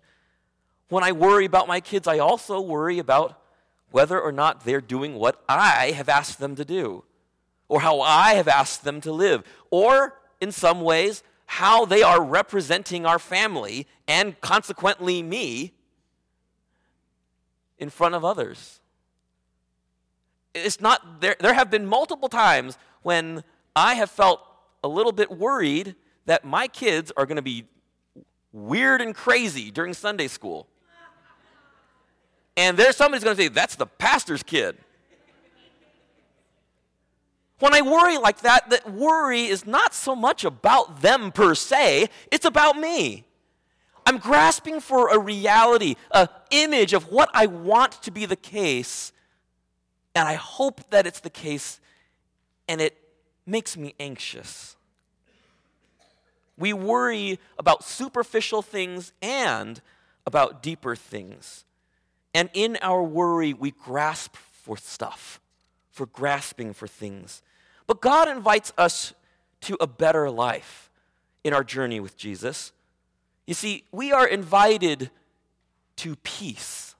when 0.89 1.03
I 1.03 1.11
worry 1.11 1.45
about 1.45 1.67
my 1.67 1.79
kids, 1.79 2.07
I 2.07 2.17
also 2.19 2.59
worry 2.59 2.99
about 2.99 3.39
whether 3.91 4.19
or 4.19 4.31
not 4.31 4.65
they're 4.65 4.81
doing 4.81 5.15
what 5.15 5.41
I 5.47 5.91
have 5.91 6.09
asked 6.09 6.39
them 6.39 6.55
to 6.55 6.65
do, 6.65 7.03
or 7.67 7.81
how 7.81 8.01
I 8.01 8.33
have 8.33 8.47
asked 8.47 8.83
them 8.83 9.01
to 9.01 9.11
live, 9.11 9.43
or 9.69 10.19
in 10.39 10.51
some 10.51 10.81
ways, 10.81 11.23
how 11.45 11.85
they 11.85 12.01
are 12.01 12.23
representing 12.23 13.05
our 13.05 13.19
family 13.19 13.87
and 14.07 14.39
consequently 14.41 15.21
me 15.21 15.73
in 17.77 17.89
front 17.89 18.15
of 18.15 18.25
others. 18.25 18.79
It's 20.53 20.81
not 20.81 21.21
there 21.21 21.35
there 21.39 21.53
have 21.53 21.69
been 21.69 21.85
multiple 21.85 22.29
times 22.29 22.77
when 23.03 23.43
I 23.75 23.95
have 23.95 24.11
felt 24.11 24.41
a 24.83 24.87
little 24.87 25.11
bit 25.11 25.31
worried 25.31 25.95
that 26.25 26.45
my 26.45 26.67
kids 26.67 27.11
are 27.17 27.25
going 27.25 27.37
to 27.37 27.41
be 27.41 27.65
weird 28.51 29.01
and 29.01 29.15
crazy 29.15 29.71
during 29.71 29.93
Sunday 29.93 30.27
school. 30.27 30.67
And 32.57 32.77
there's 32.77 32.95
somebody's 32.95 33.23
going 33.23 33.35
to 33.35 33.41
say, 33.41 33.47
that's 33.47 33.75
the 33.75 33.85
pastor's 33.85 34.43
kid. 34.43 34.77
When 37.59 37.73
I 37.73 37.81
worry 37.81 38.17
like 38.17 38.41
that, 38.41 38.69
that 38.71 38.91
worry 38.91 39.45
is 39.45 39.65
not 39.65 39.93
so 39.93 40.15
much 40.15 40.43
about 40.43 41.01
them 41.01 41.31
per 41.31 41.53
se, 41.55 42.09
it's 42.31 42.45
about 42.45 42.75
me. 42.75 43.25
I'm 44.05 44.17
grasping 44.17 44.79
for 44.79 45.09
a 45.09 45.19
reality, 45.19 45.95
an 46.11 46.27
image 46.49 46.93
of 46.93 47.11
what 47.11 47.29
I 47.33 47.45
want 47.45 48.01
to 48.03 48.11
be 48.11 48.25
the 48.25 48.35
case 48.35 49.13
and 50.15 50.27
I 50.27 50.33
hope 50.33 50.89
that 50.89 51.07
it's 51.07 51.19
the 51.19 51.29
case, 51.29 51.79
and 52.67 52.81
it 52.81 52.97
makes 53.45 53.77
me 53.77 53.93
anxious. 53.99 54.75
We 56.57 56.73
worry 56.73 57.39
about 57.57 57.83
superficial 57.83 58.61
things 58.61 59.13
and 59.21 59.81
about 60.25 60.61
deeper 60.61 60.95
things. 60.95 61.65
And 62.33 62.49
in 62.53 62.77
our 62.81 63.01
worry, 63.01 63.53
we 63.53 63.71
grasp 63.71 64.35
for 64.35 64.77
stuff, 64.77 65.39
for 65.89 66.05
grasping 66.05 66.73
for 66.73 66.87
things. 66.87 67.41
But 67.87 67.99
God 67.99 68.27
invites 68.27 68.71
us 68.77 69.13
to 69.61 69.77
a 69.79 69.87
better 69.87 70.29
life 70.29 70.89
in 71.43 71.53
our 71.53 71.63
journey 71.63 71.99
with 71.99 72.15
Jesus. 72.15 72.71
You 73.47 73.53
see, 73.53 73.83
we 73.91 74.11
are 74.11 74.27
invited 74.27 75.09
to 75.97 76.15
peace. 76.17 76.90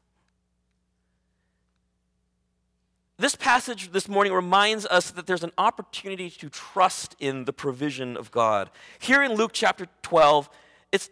This 3.22 3.36
passage 3.36 3.92
this 3.92 4.08
morning 4.08 4.34
reminds 4.34 4.88
us 4.88 5.12
that 5.12 5.28
there's 5.28 5.44
an 5.44 5.52
opportunity 5.56 6.32
to 6.32 6.50
trust 6.50 7.16
in 7.20 7.46
the 7.46 7.54
provision 7.54 8.18
of 8.18 8.32
God. 8.32 8.72
Here 8.98 9.22
in 9.22 9.36
Luke 9.36 9.52
chapter 9.54 9.86
12, 10.02 10.50
it's, 10.92 11.08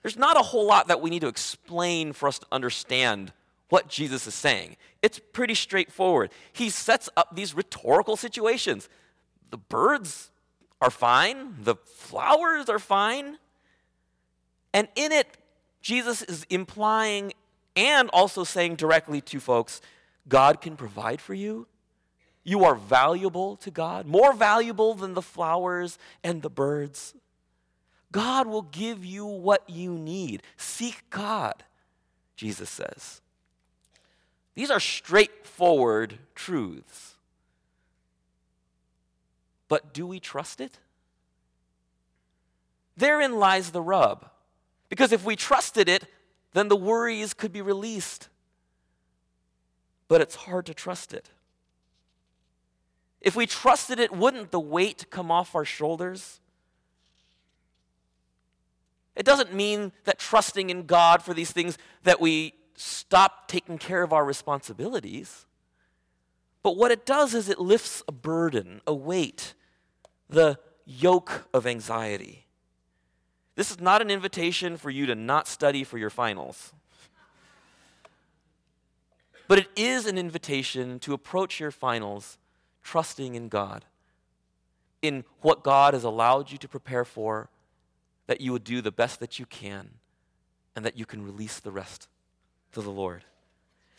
there's 0.00 0.16
not 0.16 0.38
a 0.38 0.42
whole 0.42 0.66
lot 0.66 0.88
that 0.88 1.02
we 1.02 1.10
need 1.10 1.20
to 1.20 1.28
explain 1.28 2.14
for 2.14 2.28
us 2.28 2.38
to 2.38 2.46
understand 2.50 3.34
what 3.68 3.88
Jesus 3.88 4.26
is 4.26 4.32
saying. 4.32 4.78
It's 5.02 5.20
pretty 5.34 5.52
straightforward. 5.52 6.30
He 6.50 6.70
sets 6.70 7.10
up 7.14 7.36
these 7.36 7.54
rhetorical 7.54 8.16
situations. 8.16 8.88
The 9.50 9.58
birds 9.58 10.30
are 10.80 10.88
fine, 10.88 11.56
the 11.62 11.76
flowers 11.76 12.70
are 12.70 12.78
fine. 12.78 13.36
And 14.72 14.88
in 14.96 15.12
it, 15.12 15.36
Jesus 15.82 16.22
is 16.22 16.46
implying 16.48 17.34
and 17.76 18.08
also 18.14 18.44
saying 18.44 18.76
directly 18.76 19.20
to 19.20 19.40
folks, 19.40 19.82
God 20.30 20.62
can 20.62 20.76
provide 20.76 21.20
for 21.20 21.34
you. 21.34 21.66
You 22.42 22.64
are 22.64 22.74
valuable 22.74 23.56
to 23.56 23.70
God, 23.70 24.06
more 24.06 24.32
valuable 24.32 24.94
than 24.94 25.12
the 25.12 25.20
flowers 25.20 25.98
and 26.24 26.40
the 26.40 26.48
birds. 26.48 27.14
God 28.10 28.46
will 28.46 28.62
give 28.62 29.04
you 29.04 29.26
what 29.26 29.68
you 29.68 29.92
need. 29.92 30.42
Seek 30.56 31.02
God, 31.10 31.62
Jesus 32.34 32.70
says. 32.70 33.20
These 34.54 34.70
are 34.70 34.80
straightforward 34.80 36.18
truths. 36.34 37.16
But 39.68 39.92
do 39.92 40.06
we 40.06 40.18
trust 40.18 40.60
it? 40.60 40.78
Therein 42.96 43.38
lies 43.38 43.70
the 43.70 43.82
rub. 43.82 44.30
Because 44.88 45.12
if 45.12 45.24
we 45.24 45.36
trusted 45.36 45.88
it, 45.88 46.04
then 46.52 46.68
the 46.68 46.76
worries 46.76 47.34
could 47.34 47.52
be 47.52 47.62
released. 47.62 48.28
But 50.10 50.20
it's 50.20 50.34
hard 50.34 50.66
to 50.66 50.74
trust 50.74 51.14
it. 51.14 51.30
If 53.20 53.36
we 53.36 53.46
trusted 53.46 54.00
it, 54.00 54.10
wouldn't 54.10 54.50
the 54.50 54.58
weight 54.58 55.06
come 55.08 55.30
off 55.30 55.54
our 55.54 55.64
shoulders? 55.64 56.40
It 59.14 59.24
doesn't 59.24 59.54
mean 59.54 59.92
that 60.06 60.18
trusting 60.18 60.68
in 60.68 60.86
God 60.86 61.22
for 61.22 61.32
these 61.32 61.52
things 61.52 61.78
that 62.02 62.20
we 62.20 62.54
stop 62.74 63.46
taking 63.46 63.78
care 63.78 64.02
of 64.02 64.12
our 64.12 64.24
responsibilities. 64.24 65.46
But 66.64 66.76
what 66.76 66.90
it 66.90 67.06
does 67.06 67.32
is 67.32 67.48
it 67.48 67.60
lifts 67.60 68.02
a 68.08 68.12
burden, 68.12 68.80
a 68.88 68.94
weight, 68.94 69.54
the 70.28 70.58
yoke 70.84 71.48
of 71.54 71.68
anxiety. 71.68 72.46
This 73.54 73.70
is 73.70 73.80
not 73.80 74.02
an 74.02 74.10
invitation 74.10 74.76
for 74.76 74.90
you 74.90 75.06
to 75.06 75.14
not 75.14 75.46
study 75.46 75.84
for 75.84 75.98
your 75.98 76.10
finals. 76.10 76.72
But 79.50 79.58
it 79.58 79.68
is 79.74 80.06
an 80.06 80.16
invitation 80.16 81.00
to 81.00 81.12
approach 81.12 81.58
your 81.58 81.72
finals 81.72 82.38
trusting 82.84 83.34
in 83.34 83.48
God, 83.48 83.84
in 85.02 85.24
what 85.40 85.64
God 85.64 85.92
has 85.92 86.04
allowed 86.04 86.52
you 86.52 86.58
to 86.58 86.68
prepare 86.68 87.04
for, 87.04 87.48
that 88.28 88.40
you 88.40 88.52
would 88.52 88.62
do 88.62 88.80
the 88.80 88.92
best 88.92 89.18
that 89.18 89.40
you 89.40 89.46
can, 89.46 89.90
and 90.76 90.84
that 90.84 90.96
you 90.96 91.04
can 91.04 91.24
release 91.24 91.58
the 91.58 91.72
rest 91.72 92.06
to 92.70 92.80
the 92.80 92.92
Lord. 92.92 93.24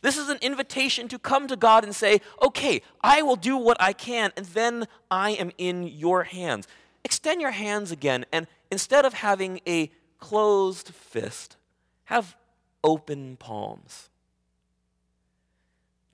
This 0.02 0.18
is 0.18 0.30
an 0.30 0.38
invitation 0.42 1.10
to 1.10 1.20
come 1.20 1.50
to 1.50 1.58
God 1.58 1.84
and 1.84 1.94
say, 1.94 2.22
okay, 2.42 2.82
I 3.02 3.22
will 3.22 3.36
do 3.36 3.58
what 3.58 3.76
I 3.78 3.92
can, 3.92 4.32
and 4.38 4.46
then 4.46 4.88
I 5.12 5.32
am 5.32 5.52
in 5.58 5.84
your 5.84 6.24
hands. 6.24 6.66
Extend 7.04 7.42
your 7.42 7.52
hands 7.52 7.92
again, 7.92 8.26
and 8.32 8.48
instead 8.72 9.04
of 9.04 9.16
having 9.16 9.60
a 9.68 9.92
closed 10.18 10.94
fist, 10.94 11.58
have 12.06 12.38
open 12.86 13.36
palms. 13.36 14.11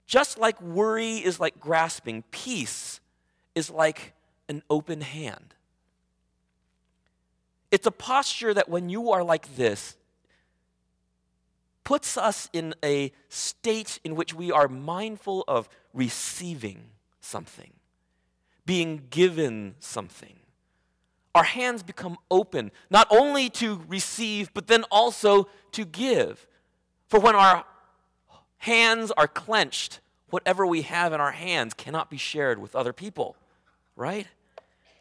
Just 0.07 0.39
like 0.39 0.59
worry 0.61 1.17
is 1.17 1.39
like 1.39 1.59
grasping, 1.59 2.23
peace 2.31 3.01
is 3.53 3.69
like 3.69 4.13
an 4.47 4.63
open 4.69 5.01
hand. 5.01 5.53
It's 7.69 7.85
a 7.85 7.91
posture 7.91 8.53
that 8.53 8.69
when 8.69 8.87
you 8.87 9.11
are 9.11 9.23
like 9.23 9.57
this, 9.57 9.97
puts 11.83 12.17
us 12.17 12.49
in 12.53 12.73
a 12.83 13.11
state 13.27 13.99
in 14.03 14.15
which 14.15 14.33
we 14.33 14.51
are 14.51 14.69
mindful 14.69 15.43
of 15.47 15.67
receiving 15.93 16.83
something, 17.19 17.73
being 18.65 19.03
given 19.09 19.75
something. 19.79 20.39
Our 21.35 21.43
hands 21.43 21.83
become 21.83 22.17
open, 22.31 22.71
not 22.89 23.07
only 23.09 23.49
to 23.51 23.81
receive, 23.87 24.53
but 24.53 24.67
then 24.67 24.83
also 24.89 25.49
to 25.73 25.85
give. 25.85 26.47
For 27.09 27.19
when 27.19 27.35
our 27.35 27.65
hands 28.59 29.11
are 29.17 29.27
clenched, 29.27 29.99
whatever 30.29 30.65
we 30.65 30.83
have 30.83 31.13
in 31.13 31.21
our 31.21 31.31
hands 31.31 31.73
cannot 31.73 32.09
be 32.09 32.17
shared 32.17 32.59
with 32.59 32.75
other 32.75 32.93
people, 32.93 33.35
right? 33.95 34.27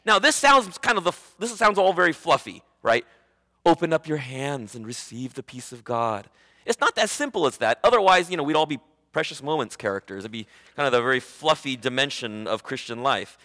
Now, 0.05 0.19
this 0.19 0.37
sounds 0.37 0.79
kind 0.79 0.99
of 0.99 1.05
the, 1.05 1.13
this 1.39 1.55
sounds 1.57 1.79
all 1.79 1.93
very 1.93 2.13
fluffy, 2.13 2.63
right? 2.83 3.05
Open 3.65 3.93
up 3.93 4.07
your 4.07 4.19
hands 4.19 4.75
and 4.75 4.87
receive 4.87 5.35
the 5.35 5.43
peace 5.43 5.73
of 5.73 5.83
God. 5.83 6.29
It's 6.65 6.81
not 6.81 6.95
that 6.97 7.11
simple 7.11 7.47
as 7.47 7.59
that. 7.59 7.79
Otherwise, 7.83 8.31
you 8.31 8.37
know, 8.37 8.43
we'd 8.43 8.57
all 8.57 8.67
be 8.67 8.79
precious 9.13 9.43
moments 9.43 9.77
characters. 9.77 10.21
It'd 10.21 10.31
be 10.31 10.47
kind 10.77 10.87
of 10.87 10.93
the 10.93 11.01
very 11.01 11.21
fluffy 11.21 11.77
dimension 11.77 12.47
of 12.47 12.63
Christian 12.63 13.03
life. 13.03 13.39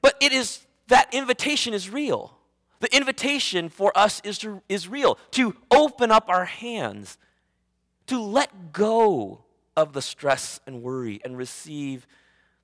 But 0.00 0.16
it 0.20 0.32
is 0.32 0.66
that 0.88 1.12
invitation 1.12 1.74
is 1.74 1.90
real. 1.90 2.38
The 2.80 2.94
invitation 2.96 3.68
for 3.68 3.96
us 3.96 4.20
is 4.24 4.38
to, 4.38 4.62
is 4.68 4.88
real 4.88 5.18
to 5.32 5.54
open 5.70 6.10
up 6.10 6.28
our 6.28 6.44
hands, 6.44 7.18
to 8.08 8.20
let 8.20 8.72
go 8.72 9.44
of 9.76 9.92
the 9.92 10.02
stress 10.02 10.60
and 10.66 10.82
worry 10.82 11.20
and 11.24 11.36
receive 11.36 12.06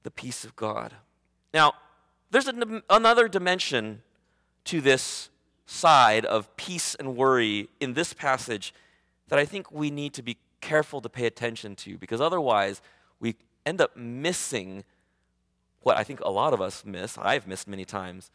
the 0.03 0.11
peace 0.11 0.45
of 0.45 0.57
God. 0.57 0.95
Now, 1.53 1.75
there's 2.31 2.49
an, 2.49 2.83
another 2.91 3.29
dimension 3.29 4.03
to 4.65 4.81
this 4.81 5.31
side 5.67 6.25
of 6.25 6.55
peace 6.57 6.95
and 6.97 7.17
worry 7.17 7.69
in 7.81 7.95
this 7.95 8.13
passage 8.13 8.75
that 9.29 9.39
I 9.39 9.45
think 9.45 9.71
we 9.71 9.91
need 9.91 10.13
to 10.15 10.23
be 10.23 10.39
careful 10.61 11.01
to 11.01 11.09
pay 11.09 11.27
attention 11.27 11.77
to 11.77 11.99
because 11.99 12.21
otherwise 12.21 12.83
we 13.21 13.37
end 13.65 13.81
up 13.81 13.97
missing 13.97 14.85
what 15.83 15.97
I 15.97 16.05
think 16.05 16.21
a 16.21 16.31
lot 16.31 16.53
of 16.55 16.61
us 16.61 16.85
miss, 16.85 17.19
I've 17.19 17.47
missed 17.47 17.69
many 17.69 17.85
times, 17.85 18.31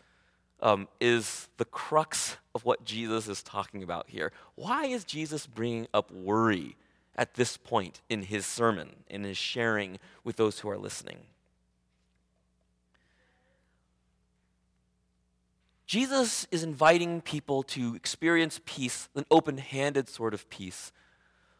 um, 0.61 0.87
is 0.99 1.49
the 1.57 1.65
crux 1.65 2.37
of 2.53 2.63
what 2.63 2.85
Jesus 2.85 3.27
is 3.27 3.41
talking 3.41 3.81
about 3.81 4.09
here. 4.09 4.31
Why 4.55 4.85
is 4.85 5.03
Jesus 5.03 5.47
bringing 5.47 5.87
up 5.93 6.11
worry 6.11 6.75
at 7.19 7.33
this 7.33 7.57
point 7.57 7.99
in 8.09 8.23
his 8.23 8.45
sermon, 8.45 9.03
in 9.09 9.25
his 9.25 9.37
sharing 9.37 9.99
with 10.23 10.37
those 10.37 10.59
who 10.59 10.69
are 10.69 10.77
listening? 10.77 11.17
Jesus 15.85 16.47
is 16.49 16.63
inviting 16.63 17.19
people 17.19 17.61
to 17.63 17.93
experience 17.93 18.61
peace, 18.65 19.09
an 19.15 19.25
open 19.29 19.57
handed 19.57 20.07
sort 20.07 20.33
of 20.33 20.49
peace, 20.49 20.93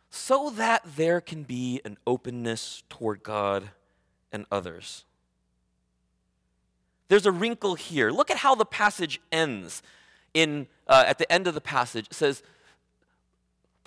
so 0.10 0.50
that 0.52 0.82
there 0.96 1.20
can 1.20 1.44
be 1.44 1.82
an 1.84 1.98
openness 2.08 2.84
toward 2.90 3.22
God 3.22 3.72
and 4.32 4.46
others. 4.50 5.04
There's 7.10 7.26
a 7.26 7.32
wrinkle 7.32 7.76
here. 7.76 8.12
Look 8.12 8.32
at 8.32 8.38
how 8.38 8.56
the 8.56 8.66
passage 8.66 9.20
ends. 9.32 9.82
In, 10.34 10.68
uh, 10.88 11.04
at 11.08 11.18
the 11.18 11.30
end 11.32 11.48
of 11.48 11.56
the 11.56 11.62
passage, 11.62 12.06
it 12.06 12.14
says, 12.14 12.44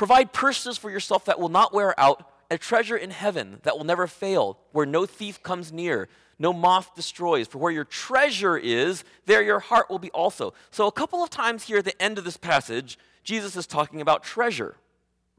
Provide 0.03 0.33
purses 0.33 0.77
for 0.77 0.91
yourself 0.91 1.27
that 1.27 1.39
will 1.39 1.49
not 1.49 1.73
wear 1.73 1.95
out, 1.97 2.29
a 2.51 2.59
treasure 2.59 2.97
in 2.97 3.11
heaven 3.11 3.61
that 3.63 3.79
will 3.79 3.85
never 3.85 4.09
fail, 4.09 4.59
where 4.73 4.85
no 4.85 5.07
thief 5.07 5.41
comes 5.45 5.73
near, 5.73 6.09
no 6.41 6.53
moth 6.53 6.97
destroys. 6.97 7.47
For 7.47 7.59
where 7.59 7.71
your 7.71 7.85
treasure 7.85 8.57
is, 8.57 9.05
there 9.27 9.45
your 9.45 9.61
heart 9.61 9.89
will 9.89 10.01
be 10.01 10.11
also. 10.11 10.55
So, 10.73 10.89
a 10.89 10.91
couple 10.91 11.23
of 11.23 11.31
times 11.31 11.63
here 11.63 11.79
at 11.79 11.85
the 11.85 12.03
end 12.03 12.19
of 12.19 12.25
this 12.25 12.37
passage, 12.37 12.99
Jesus 13.23 13.55
is 13.55 13.65
talking 13.65 14.01
about 14.01 14.25
treasure, 14.25 14.75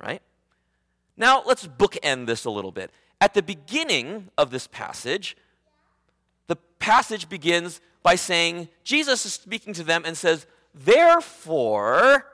right? 0.02 0.21
Now, 1.17 1.43
let's 1.45 1.67
bookend 1.67 2.28
this 2.28 2.45
a 2.45 2.49
little 2.49 2.71
bit. 2.71 2.89
At 3.19 3.34
the 3.34 3.43
beginning 3.43 4.30
of 4.38 4.49
this 4.49 4.67
passage, 4.67 5.36
the 6.47 6.56
passage 6.80 7.28
begins 7.28 7.82
by 8.02 8.15
saying, 8.15 8.69
Jesus 8.86 9.26
is 9.26 9.34
speaking 9.34 9.73
to 9.73 9.84
them 9.84 10.04
and 10.06 10.15
says, 10.15 10.47
Therefore, 10.73 12.26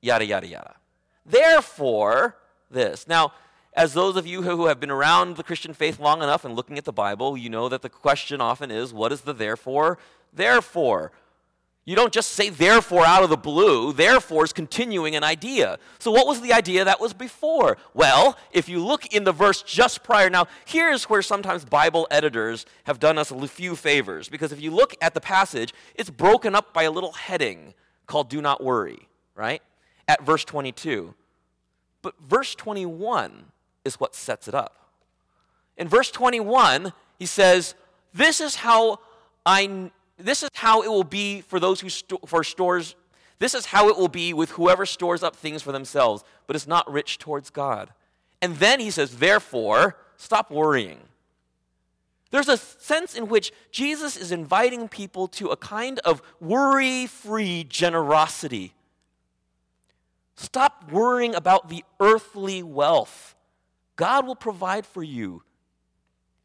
yada, 0.00 0.24
yada, 0.24 0.46
yada. 0.46 0.76
Therefore, 1.24 2.36
this. 2.70 3.06
Now, 3.06 3.32
as 3.74 3.94
those 3.94 4.16
of 4.16 4.26
you 4.26 4.42
who 4.42 4.66
have 4.66 4.80
been 4.80 4.90
around 4.90 5.36
the 5.36 5.42
Christian 5.42 5.74
faith 5.74 6.00
long 6.00 6.22
enough 6.22 6.44
and 6.44 6.56
looking 6.56 6.78
at 6.78 6.84
the 6.84 6.92
Bible, 6.92 7.36
you 7.36 7.48
know 7.48 7.68
that 7.68 7.82
the 7.82 7.88
question 7.88 8.40
often 8.40 8.70
is, 8.70 8.92
what 8.92 9.12
is 9.12 9.22
the 9.22 9.32
therefore? 9.32 9.98
Therefore. 10.32 11.12
You 11.86 11.96
don't 11.96 12.12
just 12.12 12.30
say 12.34 12.50
therefore 12.50 13.04
out 13.04 13.22
of 13.22 13.30
the 13.30 13.36
blue. 13.36 13.92
Therefore 13.92 14.44
is 14.44 14.52
continuing 14.52 15.16
an 15.16 15.24
idea. 15.24 15.78
So, 15.98 16.10
what 16.10 16.26
was 16.26 16.40
the 16.40 16.52
idea 16.52 16.84
that 16.84 17.00
was 17.00 17.14
before? 17.14 17.78
Well, 17.94 18.36
if 18.52 18.68
you 18.68 18.84
look 18.84 19.12
in 19.14 19.24
the 19.24 19.32
verse 19.32 19.62
just 19.62 20.04
prior, 20.04 20.28
now 20.28 20.46
here's 20.66 21.04
where 21.04 21.22
sometimes 21.22 21.64
Bible 21.64 22.06
editors 22.10 22.66
have 22.84 23.00
done 23.00 23.18
us 23.18 23.30
a 23.30 23.48
few 23.48 23.74
favors. 23.74 24.28
Because 24.28 24.52
if 24.52 24.60
you 24.60 24.70
look 24.70 24.94
at 25.00 25.14
the 25.14 25.20
passage, 25.20 25.72
it's 25.94 26.10
broken 26.10 26.54
up 26.54 26.74
by 26.74 26.82
a 26.82 26.90
little 26.90 27.12
heading 27.12 27.74
called 28.06 28.28
Do 28.28 28.42
Not 28.42 28.62
Worry, 28.62 29.08
right? 29.34 29.62
At 30.08 30.24
verse 30.24 30.44
22. 30.44 31.14
But 32.02 32.14
verse 32.20 32.54
21 32.54 33.46
is 33.84 34.00
what 34.00 34.14
sets 34.14 34.48
it 34.48 34.54
up. 34.54 34.76
In 35.76 35.88
verse 35.88 36.10
21, 36.10 36.92
he 37.18 37.26
says, 37.26 37.74
This 38.12 38.40
is 38.40 38.56
how 38.56 38.98
I 39.46 39.90
this 40.22 40.42
is 40.42 40.50
how 40.54 40.82
it 40.82 40.88
will 40.88 41.04
be 41.04 41.40
for 41.40 41.58
those 41.58 41.80
who 41.80 41.88
sto- 41.88 42.20
for 42.26 42.44
stores 42.44 42.94
this 43.38 43.54
is 43.54 43.66
how 43.66 43.88
it 43.88 43.96
will 43.96 44.08
be 44.08 44.34
with 44.34 44.50
whoever 44.50 44.84
stores 44.84 45.22
up 45.22 45.34
things 45.34 45.62
for 45.62 45.72
themselves 45.72 46.22
but 46.46 46.56
is 46.56 46.66
not 46.66 46.90
rich 46.90 47.18
towards 47.18 47.50
god 47.50 47.90
and 48.42 48.56
then 48.56 48.80
he 48.80 48.90
says 48.90 49.16
therefore 49.16 49.96
stop 50.16 50.50
worrying 50.50 50.98
there's 52.30 52.48
a 52.48 52.56
sense 52.56 53.14
in 53.14 53.28
which 53.28 53.52
jesus 53.70 54.16
is 54.16 54.30
inviting 54.30 54.88
people 54.88 55.26
to 55.26 55.48
a 55.48 55.56
kind 55.56 55.98
of 56.00 56.22
worry-free 56.40 57.64
generosity 57.64 58.74
Stop 60.40 60.90
worrying 60.90 61.34
about 61.34 61.68
the 61.68 61.84
earthly 62.00 62.62
wealth. 62.62 63.34
God 63.96 64.26
will 64.26 64.34
provide 64.34 64.86
for 64.86 65.02
you. 65.02 65.42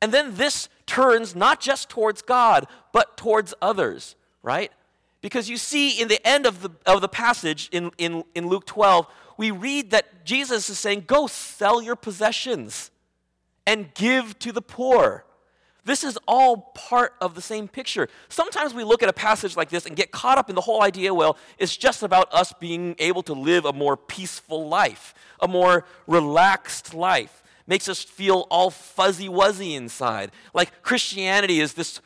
And 0.01 0.11
then 0.11 0.35
this 0.35 0.67
turns 0.85 1.33
not 1.33 1.61
just 1.61 1.87
towards 1.87 2.21
God, 2.21 2.67
but 2.91 3.15
towards 3.15 3.53
others, 3.61 4.17
right? 4.43 4.69
Because 5.21 5.49
you 5.49 5.55
see 5.55 5.91
in 5.91 6.09
the 6.09 6.19
end 6.27 6.45
of 6.45 6.61
the, 6.61 6.71
of 6.85 6.99
the 6.99 7.07
passage 7.07 7.69
in, 7.71 7.89
in, 7.97 8.25
in 8.35 8.49
Luke 8.49 8.65
12, 8.65 9.07
we 9.37 9.49
read 9.49 9.91
that 9.91 10.25
Jesus 10.25 10.69
is 10.69 10.77
saying, 10.77 11.05
Go 11.07 11.27
sell 11.27 11.81
your 11.81 11.95
possessions 11.95 12.91
and 13.65 13.93
give 13.93 14.37
to 14.39 14.51
the 14.51 14.61
poor. 14.61 15.23
This 15.85 16.03
is 16.03 16.17
all 16.27 16.71
part 16.73 17.13
of 17.21 17.35
the 17.35 17.41
same 17.41 17.67
picture. 17.67 18.09
Sometimes 18.27 18.73
we 18.73 18.83
look 18.83 19.03
at 19.03 19.09
a 19.09 19.13
passage 19.13 19.55
like 19.55 19.69
this 19.69 19.85
and 19.85 19.95
get 19.95 20.11
caught 20.11 20.39
up 20.39 20.49
in 20.49 20.55
the 20.55 20.61
whole 20.61 20.81
idea 20.81 21.13
well, 21.13 21.37
it's 21.59 21.77
just 21.77 22.01
about 22.01 22.33
us 22.33 22.51
being 22.59 22.95
able 22.97 23.21
to 23.23 23.33
live 23.33 23.65
a 23.65 23.73
more 23.73 23.95
peaceful 23.95 24.67
life, 24.67 25.13
a 25.39 25.47
more 25.47 25.85
relaxed 26.07 26.93
life. 26.93 27.43
Makes 27.67 27.87
us 27.87 28.03
feel 28.03 28.47
all 28.49 28.71
fuzzy 28.71 29.29
wuzzy 29.29 29.75
inside. 29.75 30.31
Like 30.53 30.81
Christianity 30.81 31.61
is 31.61 31.73
this 31.73 32.01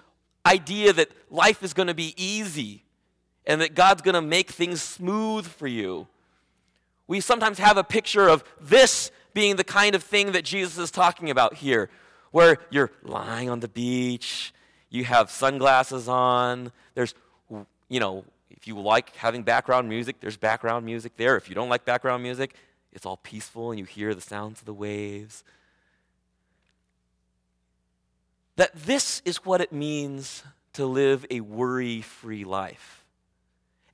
idea 0.45 0.91
that 0.93 1.09
life 1.29 1.63
is 1.63 1.73
going 1.73 1.87
to 1.87 1.93
be 1.93 2.13
easy 2.17 2.83
and 3.45 3.61
that 3.61 3.75
God's 3.75 4.01
going 4.01 4.15
to 4.15 4.21
make 4.21 4.51
things 4.51 4.81
smooth 4.81 5.47
for 5.47 5.67
you. 5.67 6.07
We 7.07 7.21
sometimes 7.21 7.59
have 7.59 7.77
a 7.77 7.83
picture 7.83 8.27
of 8.27 8.43
this 8.59 9.09
being 9.33 9.55
the 9.55 9.63
kind 9.63 9.95
of 9.95 10.03
thing 10.03 10.33
that 10.33 10.43
Jesus 10.43 10.77
is 10.77 10.91
talking 10.91 11.29
about 11.29 11.55
here, 11.55 11.89
where 12.31 12.57
you're 12.69 12.91
lying 13.03 13.49
on 13.49 13.59
the 13.59 13.67
beach, 13.67 14.53
you 14.89 15.03
have 15.05 15.29
sunglasses 15.29 16.07
on, 16.07 16.71
there's, 16.95 17.13
you 17.89 17.99
know, 17.99 18.25
if 18.49 18.67
you 18.67 18.79
like 18.79 19.15
having 19.15 19.43
background 19.43 19.87
music, 19.87 20.19
there's 20.19 20.37
background 20.37 20.85
music 20.85 21.15
there. 21.17 21.37
If 21.37 21.47
you 21.47 21.55
don't 21.55 21.69
like 21.69 21.85
background 21.85 22.23
music, 22.23 22.55
it's 22.91 23.05
all 23.05 23.17
peaceful 23.17 23.71
and 23.71 23.79
you 23.79 23.85
hear 23.85 24.13
the 24.13 24.21
sounds 24.21 24.59
of 24.59 24.65
the 24.65 24.73
waves. 24.73 25.43
That 28.55 28.75
this 28.75 29.21
is 29.23 29.45
what 29.45 29.61
it 29.61 29.71
means 29.71 30.43
to 30.73 30.85
live 30.85 31.25
a 31.29 31.39
worry 31.41 32.01
free 32.01 32.43
life. 32.43 33.05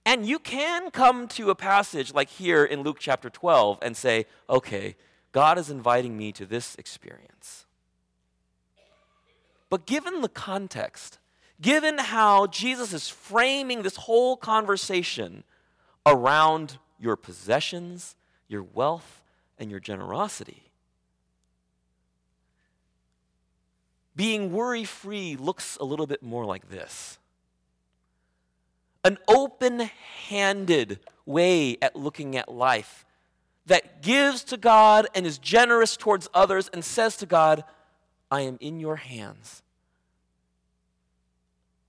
And 0.06 0.26
you 0.26 0.40
can 0.40 0.92
come 0.92 1.28
to 1.30 1.50
a 1.50 1.56
passage 1.56 2.14
like 2.14 2.30
here 2.30 2.64
in 2.64 2.84
Luke 2.84 2.98
chapter 3.00 3.30
12 3.30 3.80
and 3.82 3.98
say, 3.98 4.26
okay, 4.50 4.96
God 5.32 5.58
is 5.58 5.70
inviting 5.70 6.18
me 6.18 6.32
to 6.34 6.46
this 6.46 6.76
experience. 6.76 7.65
But 9.70 9.86
given 9.86 10.22
the 10.22 10.30
context, 10.30 11.20
given 11.62 11.98
how 11.98 12.48
Jesus 12.48 12.94
is 12.94 13.10
framing 13.10 13.82
this 13.82 13.96
whole 13.96 14.38
conversation 14.38 15.44
around 16.06 16.78
your 17.00 17.16
possessions, 17.16 18.16
your 18.48 18.64
wealth, 18.64 19.22
and 19.58 19.72
your 19.72 19.80
generosity, 19.80 20.64
being 24.16 24.52
worry 24.52 24.86
free 24.86 25.36
looks 25.36 25.78
a 25.78 25.84
little 25.84 26.08
bit 26.08 26.24
more 26.24 26.46
like 26.46 26.70
this. 26.70 27.18
An 29.04 29.18
open 29.28 29.92
handed 30.28 31.00
way 31.26 31.78
at 31.82 31.96
looking 31.96 32.38
at 32.38 32.52
life 32.52 33.06
that 33.66 34.02
gives 34.02 34.44
to 34.46 34.58
God 34.58 35.08
and 35.14 35.26
is 35.26 35.38
generous 35.38 35.98
towards 35.98 36.30
others 36.34 36.70
and 36.72 36.84
says 36.84 37.18
to 37.18 37.26
God, 37.26 37.64
I 38.36 38.42
am 38.42 38.58
in 38.60 38.82
your 38.82 38.98
hands. 38.98 39.64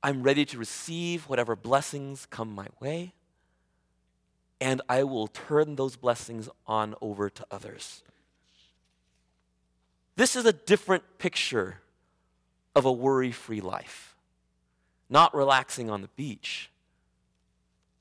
I'm 0.00 0.22
ready 0.22 0.44
to 0.44 0.59
receive 0.59 1.28
whatever 1.28 1.56
blessings 1.56 2.28
come 2.30 2.54
my 2.54 2.68
way, 2.78 3.14
and 4.61 4.80
I 4.88 5.02
will 5.02 5.26
turn 5.26 5.74
those 5.74 5.96
blessings 5.96 6.48
on 6.64 6.94
over 7.00 7.28
to 7.30 7.44
others. 7.50 8.04
This 10.14 10.37
is 10.37 10.46
a 10.46 10.52
different 10.52 11.18
picture 11.18 11.80
of 12.76 12.85
a 12.85 12.92
worry 12.92 13.32
free 13.32 13.61
life. 13.61 14.14
Not 15.11 15.35
relaxing 15.35 15.90
on 15.90 16.00
the 16.00 16.11
beach, 16.14 16.70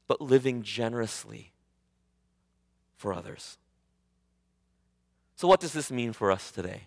but 0.07 0.21
living 0.21 0.61
generously 0.61 1.51
for 2.95 3.11
others. 3.11 3.57
So, 5.35 5.47
what 5.47 5.59
does 5.59 5.73
this 5.73 5.89
mean 5.89 6.13
for 6.13 6.29
us 6.31 6.51
today? 6.51 6.83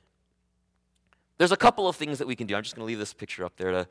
There's 1.39 1.53
a 1.53 1.57
couple 1.57 1.89
of 1.89 1.97
things 1.97 2.19
that 2.19 2.27
we 2.27 2.37
can 2.37 2.47
do. 2.47 2.57
I'm 2.57 2.63
just 2.63 2.75
going 2.75 2.85
to 2.85 2.87
leave 2.87 2.99
this 2.99 3.15
picture 3.15 3.45
up 3.45 3.57
there 3.57 3.71
to 3.71 3.89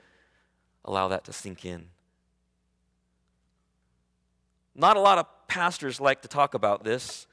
allow 0.83 1.07
that 1.07 1.23
to 1.25 1.33
sink 1.33 1.65
in. 1.65 1.85
Not 4.75 4.97
a 4.97 4.99
lot 4.99 5.17
of 5.17 5.25
pastors 5.47 5.99
like 5.99 6.21
to 6.21 6.27
talk 6.27 6.53
about 6.53 6.83
this, 6.83 7.25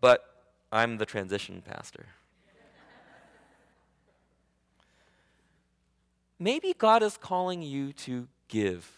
but 0.00 0.44
I'm 0.72 0.96
the 0.96 1.06
transition 1.06 1.62
pastor. 1.64 2.06
Maybe 6.38 6.74
God 6.76 7.02
is 7.02 7.16
calling 7.16 7.62
you 7.62 7.92
to 7.92 8.26
give 8.48 8.90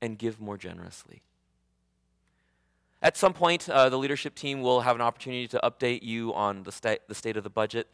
and 0.00 0.16
give 0.16 0.38
more 0.40 0.56
generously. 0.56 1.22
At 3.02 3.16
some 3.16 3.32
point, 3.32 3.68
uh, 3.68 3.88
the 3.88 3.98
leadership 3.98 4.34
team 4.34 4.60
will 4.60 4.82
have 4.82 4.94
an 4.94 5.02
opportunity 5.02 5.48
to 5.48 5.60
update 5.64 6.02
you 6.02 6.32
on 6.34 6.62
the, 6.62 6.72
sta- 6.72 6.98
the 7.08 7.14
state 7.14 7.36
of 7.36 7.42
the 7.42 7.50
budget 7.50 7.88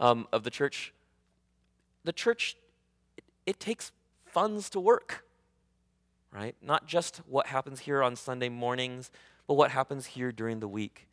um, 0.00 0.26
of 0.32 0.42
the 0.42 0.50
church. 0.50 0.92
The 2.02 2.12
church, 2.12 2.56
it, 3.16 3.24
it 3.46 3.60
takes 3.60 3.92
funds 4.24 4.68
to 4.70 4.80
work, 4.80 5.24
right? 6.32 6.56
Not 6.60 6.86
just 6.86 7.18
what 7.28 7.46
happens 7.46 7.80
here 7.80 8.02
on 8.02 8.16
Sunday 8.16 8.48
mornings, 8.48 9.10
but 9.46 9.54
what 9.54 9.70
happens 9.70 10.06
here 10.06 10.32
during 10.32 10.58
the 10.58 10.68
week. 10.68 11.06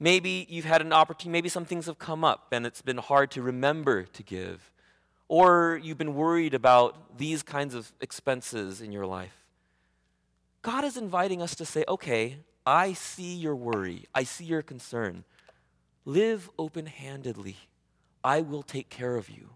Maybe 0.00 0.46
you've 0.48 0.64
had 0.64 0.80
an 0.80 0.92
opportunity, 0.92 1.30
maybe 1.30 1.48
some 1.48 1.64
things 1.64 1.86
have 1.86 1.98
come 1.98 2.24
up 2.24 2.48
and 2.52 2.64
it's 2.66 2.82
been 2.82 2.98
hard 2.98 3.30
to 3.32 3.42
remember 3.42 4.04
to 4.04 4.22
give 4.22 4.72
or 5.32 5.80
you've 5.82 5.96
been 5.96 6.14
worried 6.14 6.52
about 6.52 7.16
these 7.16 7.42
kinds 7.42 7.74
of 7.74 7.90
expenses 8.02 8.82
in 8.82 8.92
your 8.92 9.06
life. 9.06 9.46
God 10.60 10.84
is 10.84 10.98
inviting 10.98 11.40
us 11.40 11.54
to 11.54 11.64
say, 11.64 11.84
okay, 11.88 12.36
I 12.66 12.92
see 12.92 13.34
your 13.34 13.56
worry, 13.56 14.04
I 14.14 14.24
see 14.24 14.44
your 14.44 14.60
concern. 14.60 15.24
Live 16.04 16.50
open 16.58 16.86
handedly. 16.86 17.56
I 18.24 18.40
will 18.40 18.62
take 18.62 18.88
care 18.88 19.16
of 19.16 19.28
you. 19.28 19.50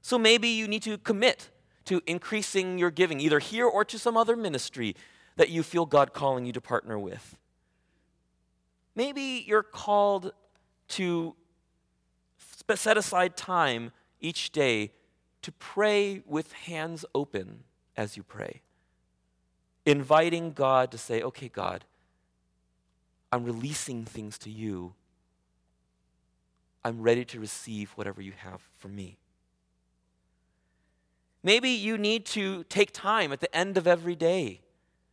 So 0.00 0.18
maybe 0.18 0.48
you 0.48 0.68
need 0.68 0.82
to 0.82 0.98
commit 0.98 1.50
to 1.86 2.02
increasing 2.06 2.78
your 2.78 2.90
giving, 2.90 3.20
either 3.20 3.38
here 3.38 3.66
or 3.66 3.84
to 3.84 3.98
some 3.98 4.16
other 4.16 4.36
ministry 4.36 4.94
that 5.36 5.50
you 5.50 5.62
feel 5.62 5.86
God 5.86 6.12
calling 6.12 6.46
you 6.46 6.52
to 6.52 6.60
partner 6.60 6.98
with. 6.98 7.36
Maybe 8.94 9.44
you're 9.46 9.62
called 9.62 10.32
to 10.88 11.34
set 12.74 12.96
aside 12.96 13.36
time 13.36 13.92
each 14.20 14.50
day 14.50 14.92
to 15.42 15.52
pray 15.52 16.22
with 16.26 16.52
hands 16.52 17.04
open 17.14 17.64
as 17.96 18.16
you 18.16 18.22
pray. 18.22 18.62
Inviting 19.84 20.52
God 20.52 20.90
to 20.92 20.98
say, 20.98 21.22
okay, 21.22 21.48
God, 21.48 21.84
I'm 23.30 23.44
releasing 23.44 24.04
things 24.04 24.38
to 24.38 24.50
you. 24.50 24.94
I'm 26.84 27.00
ready 27.00 27.24
to 27.26 27.40
receive 27.40 27.90
whatever 27.92 28.20
you 28.20 28.32
have 28.36 28.60
for 28.78 28.88
me. 28.88 29.16
Maybe 31.42 31.70
you 31.70 31.98
need 31.98 32.24
to 32.26 32.64
take 32.64 32.92
time 32.92 33.32
at 33.32 33.40
the 33.40 33.54
end 33.54 33.76
of 33.76 33.86
every 33.86 34.14
day, 34.14 34.60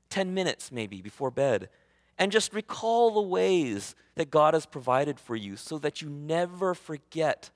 10 0.09 0.33
minutes 0.33 0.71
maybe 0.71 1.01
before 1.01 1.31
bed, 1.31 1.69
and 2.17 2.31
just 2.31 2.53
recall 2.53 3.11
the 3.11 3.21
ways 3.21 3.95
that 4.15 4.29
God 4.29 4.53
has 4.53 4.65
provided 4.65 5.19
for 5.19 5.35
you 5.35 5.55
so 5.55 5.77
that 5.79 6.01
you 6.01 6.09
never 6.09 6.73
forget 6.73 7.49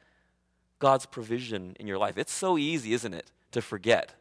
God's 0.80 1.06
provision 1.06 1.76
in 1.80 1.88
your 1.88 1.98
life. 1.98 2.18
It's 2.18 2.34
so 2.34 2.58
easy, 2.58 2.94
isn't 2.94 3.14
it, 3.14 3.32
to 3.52 3.62
forget. 3.62 4.14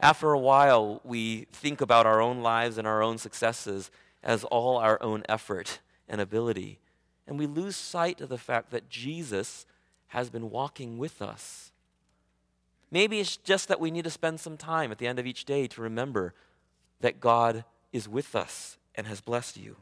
After 0.00 0.32
a 0.32 0.38
while, 0.38 1.00
we 1.04 1.46
think 1.52 1.80
about 1.80 2.06
our 2.06 2.20
own 2.20 2.42
lives 2.42 2.78
and 2.78 2.86
our 2.86 3.02
own 3.02 3.18
successes 3.18 3.90
as 4.22 4.44
all 4.44 4.78
our 4.78 5.00
own 5.02 5.22
effort 5.28 5.80
and 6.08 6.20
ability. 6.20 6.78
And 7.30 7.38
we 7.38 7.46
lose 7.46 7.76
sight 7.76 8.20
of 8.20 8.28
the 8.28 8.36
fact 8.36 8.72
that 8.72 8.90
Jesus 8.90 9.64
has 10.08 10.28
been 10.28 10.50
walking 10.50 10.98
with 10.98 11.22
us. 11.22 11.70
Maybe 12.90 13.20
it's 13.20 13.36
just 13.36 13.68
that 13.68 13.78
we 13.78 13.92
need 13.92 14.02
to 14.02 14.10
spend 14.10 14.40
some 14.40 14.56
time 14.56 14.90
at 14.90 14.98
the 14.98 15.06
end 15.06 15.20
of 15.20 15.26
each 15.26 15.44
day 15.44 15.68
to 15.68 15.80
remember 15.80 16.34
that 17.00 17.20
God 17.20 17.64
is 17.92 18.08
with 18.08 18.34
us 18.34 18.78
and 18.96 19.06
has 19.06 19.20
blessed 19.20 19.56
you. 19.56 19.76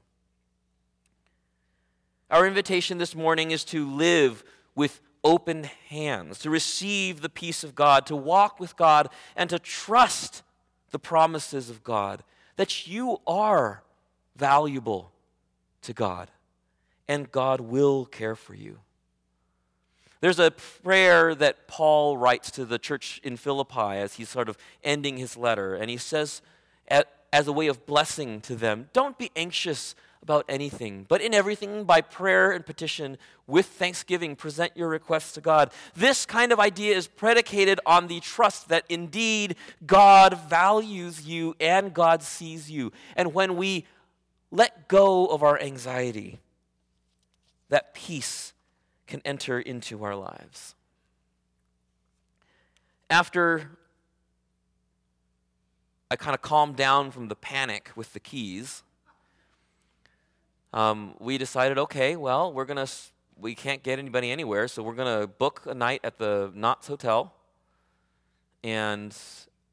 Our 2.30 2.46
invitation 2.46 2.98
this 2.98 3.14
morning 3.14 3.50
is 3.50 3.64
to 3.64 3.90
live 3.90 4.44
with 4.74 5.00
open 5.24 5.64
hands, 5.88 6.38
to 6.40 6.50
receive 6.50 7.22
the 7.22 7.30
peace 7.30 7.64
of 7.64 7.74
God, 7.74 8.04
to 8.06 8.14
walk 8.14 8.60
with 8.60 8.76
God, 8.76 9.08
and 9.34 9.48
to 9.48 9.58
trust 9.58 10.42
the 10.90 10.98
promises 10.98 11.70
of 11.70 11.82
God, 11.82 12.22
that 12.56 12.86
you 12.86 13.22
are 13.26 13.82
valuable 14.36 15.12
to 15.80 15.94
God, 15.94 16.28
and 17.08 17.32
God 17.32 17.60
will 17.60 18.04
care 18.04 18.36
for 18.36 18.54
you. 18.54 18.78
There's 20.20 20.38
a 20.38 20.50
prayer 20.50 21.34
that 21.34 21.68
Paul 21.68 22.16
writes 22.16 22.50
to 22.52 22.64
the 22.64 22.78
church 22.78 23.20
in 23.22 23.36
Philippi 23.36 23.98
as 23.98 24.14
he's 24.14 24.28
sort 24.28 24.48
of 24.48 24.58
ending 24.82 25.16
his 25.16 25.36
letter, 25.36 25.74
and 25.74 25.88
he 25.88 25.96
says, 25.96 26.42
as 27.32 27.46
a 27.46 27.52
way 27.52 27.66
of 27.66 27.86
blessing 27.86 28.40
to 28.40 28.56
them. 28.56 28.88
Don't 28.92 29.18
be 29.18 29.30
anxious 29.36 29.94
about 30.22 30.44
anything, 30.48 31.06
but 31.08 31.20
in 31.20 31.32
everything, 31.32 31.84
by 31.84 32.00
prayer 32.00 32.50
and 32.50 32.66
petition, 32.66 33.16
with 33.46 33.66
thanksgiving, 33.66 34.34
present 34.34 34.72
your 34.74 34.88
requests 34.88 35.32
to 35.32 35.40
God. 35.40 35.70
This 35.94 36.26
kind 36.26 36.52
of 36.52 36.58
idea 36.58 36.96
is 36.96 37.06
predicated 37.06 37.78
on 37.86 38.08
the 38.08 38.20
trust 38.20 38.68
that 38.68 38.84
indeed 38.88 39.56
God 39.86 40.38
values 40.48 41.26
you 41.26 41.54
and 41.60 41.94
God 41.94 42.22
sees 42.22 42.70
you. 42.70 42.92
And 43.16 43.32
when 43.32 43.56
we 43.56 43.86
let 44.50 44.88
go 44.88 45.26
of 45.26 45.42
our 45.42 45.60
anxiety, 45.60 46.40
that 47.68 47.94
peace 47.94 48.52
can 49.06 49.20
enter 49.24 49.58
into 49.58 50.04
our 50.04 50.14
lives. 50.14 50.74
After 53.10 53.70
I 56.10 56.16
kind 56.16 56.34
of 56.34 56.42
calmed 56.42 56.76
down 56.76 57.10
from 57.10 57.28
the 57.28 57.34
panic 57.34 57.90
with 57.96 58.12
the 58.12 58.20
keys, 58.20 58.82
um, 60.72 61.14
we 61.18 61.38
decided, 61.38 61.78
okay, 61.78 62.16
well, 62.16 62.52
we're 62.52 62.64
gonna 62.64 62.86
we 63.40 63.54
can't 63.54 63.82
get 63.82 63.98
anybody 63.98 64.30
anywhere, 64.30 64.68
so 64.68 64.82
we're 64.82 64.94
gonna 64.94 65.26
book 65.26 65.62
a 65.66 65.74
night 65.74 66.00
at 66.04 66.18
the 66.18 66.50
Knott's 66.54 66.88
Hotel, 66.88 67.32
and 68.62 69.16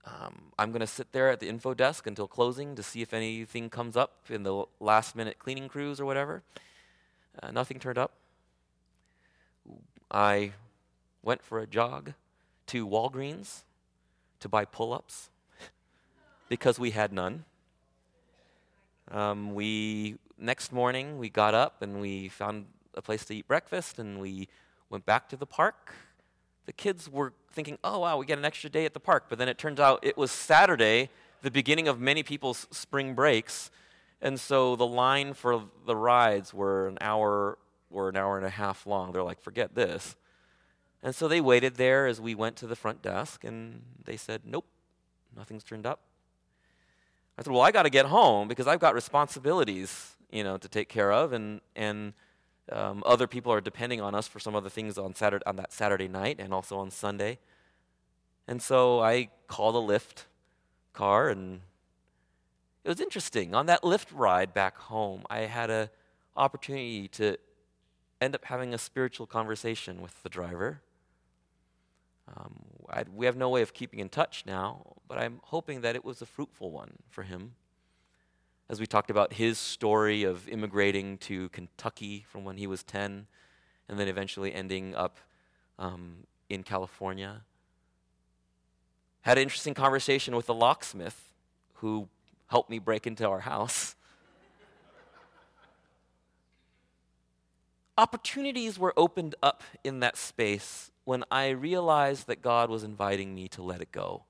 um, 0.06 0.52
I'm 0.58 0.72
gonna 0.72 0.88
sit 0.88 1.12
there 1.12 1.30
at 1.30 1.40
the 1.40 1.50
info 1.50 1.74
desk 1.74 2.08
until 2.08 2.28
closing 2.28 2.76
to 2.76 2.84
see 2.84 3.02
if 3.02 3.14
anything 3.14 3.70
comes 3.70 3.98
up 3.98 4.26
in 4.30 4.44
the 4.44 4.66
last 4.80 5.16
minute 5.16 5.40
cleaning 5.40 5.68
crews 5.68 6.00
or 6.00 6.06
whatever. 6.06 6.44
Uh, 7.42 7.52
nothing 7.52 7.80
turned 7.80 7.98
up. 7.98 8.12
I 10.12 10.54
went 11.24 11.44
for 11.44 11.60
a 11.60 11.68
jog 11.68 12.14
to 12.68 12.88
Walgreens 12.88 13.64
to 14.40 14.50
buy 14.50 14.66
pull 14.66 14.94
ups 14.94 15.30
because 16.50 16.80
we 16.80 16.92
had 16.92 17.12
none. 17.12 17.46
Um, 19.12 19.54
we 19.54 20.18
next 20.38 20.72
morning 20.72 21.18
we 21.18 21.30
got 21.30 21.54
up 21.54 21.82
and 21.82 22.02
we 22.02 22.28
found 22.30 22.66
a 22.96 23.02
place 23.02 23.26
to 23.26 23.36
eat 23.36 23.48
breakfast 23.48 24.00
and 24.00 24.20
we 24.20 24.48
went 24.90 25.06
back 25.06 25.30
to 25.30 25.36
the 25.36 25.46
park. 25.46 25.94
The 26.66 26.74
kids 26.74 27.10
were 27.10 27.34
thinking, 27.52 27.78
"Oh 27.84 28.00
wow, 28.00 28.18
we 28.18 28.26
get 28.26 28.40
an 28.40 28.46
extra 28.46 28.70
day 28.70 28.86
at 28.86 28.94
the 28.94 29.00
park." 29.00 29.26
But 29.30 29.38
then 29.38 29.48
it 29.48 29.58
turns 29.58 29.80
out 29.80 30.00
it 30.02 30.18
was 30.18 30.32
Saturday, 30.32 31.10
the 31.42 31.52
beginning 31.52 31.88
of 31.88 32.00
many 32.00 32.24
people's 32.24 32.68
spring 32.72 33.14
breaks, 33.14 33.70
and 34.22 34.40
so 34.40 34.76
the 34.76 34.88
line 34.88 35.34
for 35.34 35.64
the 35.86 35.96
rides 35.96 36.54
were 36.54 36.88
an 36.88 36.98
hour 37.02 37.58
or 37.92 38.10
an 38.10 38.18
hour 38.18 38.38
and 38.38 38.46
a 38.46 38.50
half 38.50 38.86
long. 38.86 39.12
They're 39.12 39.24
like, 39.24 39.42
"Forget 39.42 39.76
this." 39.76 40.16
And 41.04 41.14
so 41.14 41.28
they 41.28 41.42
waited 41.42 41.76
there 41.76 42.08
as 42.08 42.20
we 42.20 42.34
went 42.34 42.56
to 42.58 42.68
the 42.68 42.76
front 42.76 43.02
desk 43.02 43.44
and 43.44 43.84
they 44.04 44.18
said, 44.18 44.42
"Nope, 44.46 44.66
nothing's 45.36 45.64
turned 45.64 45.86
up." 45.86 46.00
I 47.38 47.44
said, 47.44 47.54
"Well, 47.54 47.62
I 47.62 47.72
got 47.72 47.84
to 47.84 47.90
get 47.90 48.08
home 48.08 48.48
because 48.48 48.68
I've 48.68 48.80
got 48.80 48.96
responsibilities 48.96 50.16
you 50.36 50.44
know, 50.44 50.58
to 50.58 50.68
take 50.68 50.90
care 50.90 51.12
of, 51.12 51.32
and 51.32 51.62
and 51.76 52.14
um, 52.72 53.04
other 53.06 53.26
people 53.26 53.54
are 53.54 53.62
depending 53.62 54.02
on 54.02 54.14
us 54.14 54.28
for 54.28 54.40
some 54.40 54.54
other 54.54 54.70
things 54.70 54.98
on 54.98 55.16
Saturday 55.16 55.44
on 55.46 55.56
that 55.56 55.72
Saturday 55.72 56.10
night 56.10 56.38
and 56.40 56.54
also 56.54 56.78
on 56.78 56.92
Sunday. 56.92 57.40
And 58.48 58.62
so 58.62 59.02
I 59.02 59.30
called 59.48 59.76
a 59.76 59.94
Lyft 59.94 60.26
car, 60.94 61.30
and 61.30 61.62
it 62.86 62.90
was 62.90 63.02
interesting. 63.02 63.56
On 63.56 63.66
that 63.66 63.82
Lyft 63.82 64.10
ride 64.14 64.54
back 64.54 64.78
home, 64.78 65.24
I 65.28 65.40
had 65.40 65.72
an 65.72 65.90
opportunity 66.38 67.08
to 67.10 67.38
end 68.22 68.36
up 68.36 68.46
having 68.46 68.76
a 68.76 68.78
spiritual 68.78 69.26
conversation 69.26 70.04
with 70.04 70.22
the 70.22 70.30
driver. 70.30 70.82
Um, 72.38 72.54
we 73.12 73.26
have 73.26 73.36
no 73.36 73.50
way 73.50 73.64
of 73.64 73.74
keeping 73.74 74.00
in 74.00 74.10
touch 74.10 74.44
now, 74.46 74.94
but 75.08 75.18
I'm 75.18 75.40
hoping 75.46 75.82
that 75.82 75.96
it 75.96 76.06
was 76.06 76.22
a 76.22 76.28
fruitful 76.28 76.70
one 76.70 76.92
for 77.10 77.24
him 77.24 77.56
as 78.70 78.80
we 78.80 78.86
talked 78.86 79.10
about 79.10 79.34
his 79.34 79.58
story 79.58 80.24
of 80.24 80.48
immigrating 80.48 81.18
to 81.20 81.50
Kentucky 81.50 82.24
from 82.30 82.44
when 82.44 82.58
he 82.58 82.68
was 82.68 82.84
10 82.84 83.26
and 83.90 84.00
then 84.00 84.08
eventually 84.08 84.54
ending 84.54 84.94
up 84.94 85.18
um, 85.80 86.28
in 86.50 86.62
California. 86.62 87.42
Had 89.22 89.40
an 89.40 89.44
interesting 89.44 89.74
conversation 89.74 90.36
with 90.36 90.46
the 90.46 90.54
locksmith 90.54 91.34
who 91.76 92.10
helped 92.48 92.70
me 92.70 92.80
break 92.80 93.08
into 93.08 93.28
our 93.28 93.42
house. 93.42 93.96
Opportunities 97.98 98.78
were 98.78 98.94
opened 98.98 99.36
up 99.42 99.64
in 99.84 100.02
that 100.02 100.18
space 100.18 100.92
when 101.06 101.24
I 101.30 101.50
realized 101.50 102.28
that 102.28 102.42
God 102.42 102.70
was 102.70 102.84
inviting 102.84 103.34
me 103.34 103.48
to 103.50 103.62
let 103.62 103.82
it 103.82 103.92
go. 103.92 104.24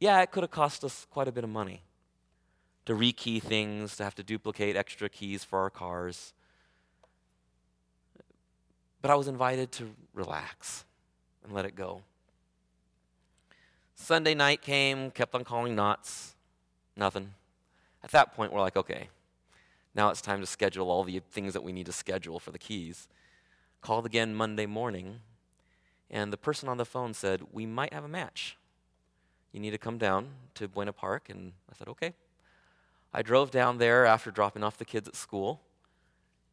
Yeah, 0.00 0.20
it 0.22 0.30
could 0.30 0.42
have 0.42 0.50
cost 0.50 0.84
us 0.84 1.06
quite 1.10 1.28
a 1.28 1.32
bit 1.32 1.44
of 1.44 1.50
money 1.50 1.82
to 2.86 2.94
rekey 2.94 3.42
things, 3.42 3.96
to 3.96 4.04
have 4.04 4.14
to 4.14 4.22
duplicate 4.22 4.76
extra 4.76 5.08
keys 5.08 5.44
for 5.44 5.58
our 5.58 5.70
cars. 5.70 6.32
But 9.00 9.10
I 9.10 9.14
was 9.14 9.28
invited 9.28 9.72
to 9.72 9.94
relax 10.12 10.84
and 11.42 11.52
let 11.52 11.64
it 11.64 11.74
go. 11.74 12.02
Sunday 13.94 14.34
night 14.34 14.60
came, 14.60 15.10
kept 15.10 15.34
on 15.34 15.44
calling 15.44 15.74
Knott's, 15.74 16.34
nothing. 16.96 17.30
At 18.02 18.10
that 18.10 18.34
point, 18.34 18.52
we're 18.52 18.60
like, 18.60 18.76
okay, 18.76 19.08
now 19.94 20.10
it's 20.10 20.20
time 20.20 20.40
to 20.40 20.46
schedule 20.46 20.90
all 20.90 21.04
the 21.04 21.20
things 21.30 21.52
that 21.52 21.62
we 21.62 21.72
need 21.72 21.86
to 21.86 21.92
schedule 21.92 22.38
for 22.38 22.50
the 22.50 22.58
keys. 22.58 23.08
Called 23.80 24.06
again 24.06 24.34
Monday 24.34 24.66
morning, 24.66 25.20
and 26.10 26.32
the 26.32 26.36
person 26.36 26.68
on 26.68 26.76
the 26.76 26.84
phone 26.84 27.14
said, 27.14 27.42
We 27.52 27.66
might 27.66 27.92
have 27.92 28.04
a 28.04 28.08
match. 28.08 28.56
You 29.52 29.60
need 29.60 29.70
to 29.70 29.78
come 29.78 29.98
down 29.98 30.28
to 30.54 30.68
Buena 30.68 30.92
Park. 30.92 31.28
And 31.28 31.52
I 31.70 31.74
said, 31.76 31.88
Okay. 31.88 32.14
I 33.12 33.22
drove 33.22 33.52
down 33.52 33.78
there 33.78 34.04
after 34.06 34.32
dropping 34.32 34.64
off 34.64 34.76
the 34.76 34.84
kids 34.84 35.06
at 35.06 35.14
school, 35.14 35.60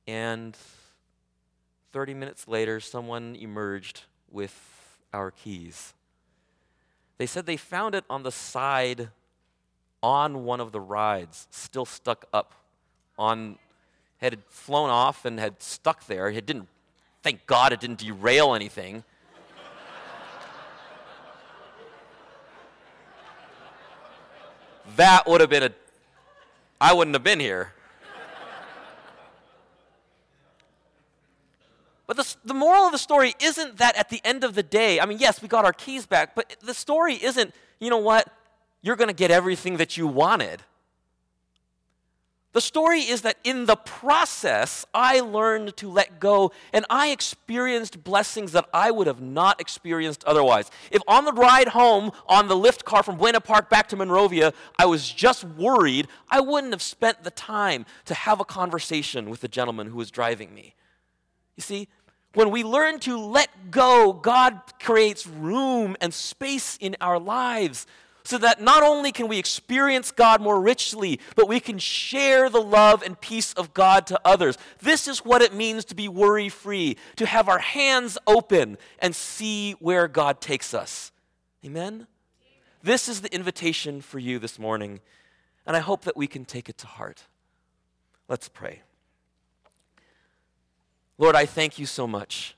and 0.05 0.55
30 1.91 2.13
minutes 2.13 2.47
later, 2.47 2.79
someone 2.79 3.35
emerged 3.35 4.01
with 4.29 4.99
our 5.11 5.31
keys. 5.31 5.95
They 7.21 7.27
said 7.27 7.45
they 7.45 7.55
found 7.55 7.93
it 7.93 8.03
on 8.09 8.23
the 8.23 8.31
side 8.31 9.09
on 10.01 10.43
one 10.43 10.59
of 10.59 10.71
the 10.71 10.79
rides, 10.79 11.47
still 11.51 11.85
stuck 11.85 12.25
up 12.33 12.55
on 13.15 13.59
had 14.17 14.39
flown 14.49 14.89
off 14.89 15.23
and 15.23 15.39
had 15.39 15.61
stuck 15.61 16.07
there. 16.07 16.29
It 16.29 16.47
didn't 16.47 16.67
thank 17.21 17.45
God 17.45 17.73
it 17.73 17.79
didn't 17.79 17.99
derail 17.99 18.55
anything. 18.55 19.03
that 24.95 25.27
would 25.27 25.41
have 25.41 25.51
been 25.51 25.61
a 25.61 25.69
I 26.81 26.93
wouldn't 26.93 27.13
have 27.13 27.23
been 27.23 27.39
here. 27.39 27.71
But 32.07 32.17
the, 32.51 32.57
moral 32.57 32.85
of 32.85 32.91
the 32.91 32.97
story 32.97 33.33
isn't 33.39 33.77
that 33.77 33.95
at 33.95 34.09
the 34.09 34.21
end 34.23 34.43
of 34.43 34.55
the 34.55 34.63
day, 34.63 34.99
I 34.99 35.05
mean, 35.05 35.19
yes, 35.19 35.41
we 35.41 35.47
got 35.47 35.65
our 35.65 35.73
keys 35.73 36.05
back, 36.05 36.35
but 36.35 36.55
the 36.61 36.73
story 36.73 37.15
isn't, 37.15 37.53
you 37.79 37.89
know 37.89 37.97
what, 37.97 38.27
you're 38.81 38.95
going 38.95 39.07
to 39.07 39.13
get 39.13 39.31
everything 39.31 39.77
that 39.77 39.97
you 39.97 40.07
wanted. 40.07 40.61
The 42.53 42.59
story 42.59 42.99
is 42.99 43.21
that 43.21 43.37
in 43.45 43.65
the 43.65 43.77
process, 43.77 44.85
I 44.93 45.21
learned 45.21 45.77
to 45.77 45.89
let 45.89 46.19
go 46.19 46.51
and 46.73 46.85
I 46.89 47.11
experienced 47.11 48.03
blessings 48.03 48.51
that 48.51 48.67
I 48.73 48.91
would 48.91 49.07
have 49.07 49.21
not 49.21 49.61
experienced 49.61 50.25
otherwise. 50.25 50.69
If 50.91 51.01
on 51.07 51.23
the 51.23 51.31
ride 51.31 51.69
home 51.69 52.11
on 52.27 52.49
the 52.49 52.55
Lyft 52.55 52.83
car 52.83 53.03
from 53.03 53.17
Buena 53.17 53.39
Park 53.39 53.69
back 53.69 53.87
to 53.89 53.95
Monrovia, 53.95 54.51
I 54.77 54.85
was 54.85 55.09
just 55.09 55.45
worried, 55.45 56.09
I 56.29 56.41
wouldn't 56.41 56.73
have 56.73 56.81
spent 56.81 57.23
the 57.23 57.31
time 57.31 57.85
to 58.05 58.13
have 58.13 58.41
a 58.41 58.45
conversation 58.45 59.29
with 59.29 59.39
the 59.39 59.47
gentleman 59.47 59.87
who 59.87 59.95
was 59.95 60.11
driving 60.11 60.53
me. 60.53 60.75
You 61.55 61.63
see, 61.63 61.87
when 62.33 62.49
we 62.49 62.63
learn 62.63 62.99
to 63.01 63.17
let 63.17 63.71
go, 63.71 64.13
God 64.13 64.61
creates 64.79 65.27
room 65.27 65.97
and 65.99 66.13
space 66.13 66.77
in 66.79 66.95
our 67.01 67.19
lives 67.19 67.85
so 68.23 68.37
that 68.37 68.61
not 68.61 68.83
only 68.83 69.11
can 69.11 69.27
we 69.27 69.39
experience 69.39 70.11
God 70.11 70.41
more 70.41 70.61
richly, 70.61 71.19
but 71.35 71.47
we 71.47 71.59
can 71.59 71.79
share 71.79 72.49
the 72.49 72.61
love 72.61 73.01
and 73.01 73.19
peace 73.19 73.53
of 73.53 73.73
God 73.73 74.07
to 74.07 74.21
others. 74.23 74.57
This 74.79 75.07
is 75.07 75.25
what 75.25 75.41
it 75.41 75.53
means 75.53 75.85
to 75.85 75.95
be 75.95 76.07
worry 76.07 76.49
free, 76.49 76.97
to 77.15 77.25
have 77.25 77.49
our 77.49 77.59
hands 77.59 78.17
open 78.27 78.77
and 78.99 79.15
see 79.15 79.73
where 79.73 80.07
God 80.07 80.39
takes 80.39 80.73
us. 80.73 81.11
Amen? 81.65 82.07
This 82.83 83.09
is 83.09 83.21
the 83.21 83.33
invitation 83.33 84.01
for 84.01 84.19
you 84.19 84.39
this 84.39 84.57
morning, 84.57 84.99
and 85.65 85.75
I 85.75 85.79
hope 85.79 86.03
that 86.05 86.17
we 86.17 86.27
can 86.27 86.45
take 86.45 86.69
it 86.69 86.77
to 86.79 86.87
heart. 86.87 87.23
Let's 88.27 88.49
pray. 88.49 88.81
Lord, 91.21 91.35
I 91.35 91.45
thank 91.45 91.77
you 91.77 91.85
so 91.85 92.07
much. 92.07 92.55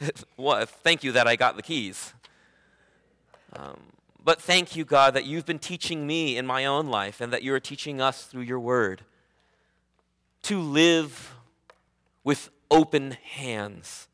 well, 0.36 0.64
thank 0.64 1.02
you 1.02 1.10
that 1.10 1.26
I 1.26 1.34
got 1.34 1.56
the 1.56 1.62
keys. 1.62 2.14
Um, 3.52 3.80
but 4.22 4.40
thank 4.40 4.76
you, 4.76 4.84
God, 4.84 5.14
that 5.14 5.24
you've 5.24 5.44
been 5.44 5.58
teaching 5.58 6.06
me 6.06 6.36
in 6.36 6.46
my 6.46 6.66
own 6.66 6.86
life 6.86 7.20
and 7.20 7.32
that 7.32 7.42
you 7.42 7.52
are 7.52 7.58
teaching 7.58 8.00
us 8.00 8.26
through 8.26 8.42
your 8.42 8.60
word 8.60 9.02
to 10.42 10.60
live 10.60 11.34
with 12.22 12.48
open 12.70 13.16
hands, 13.24 14.06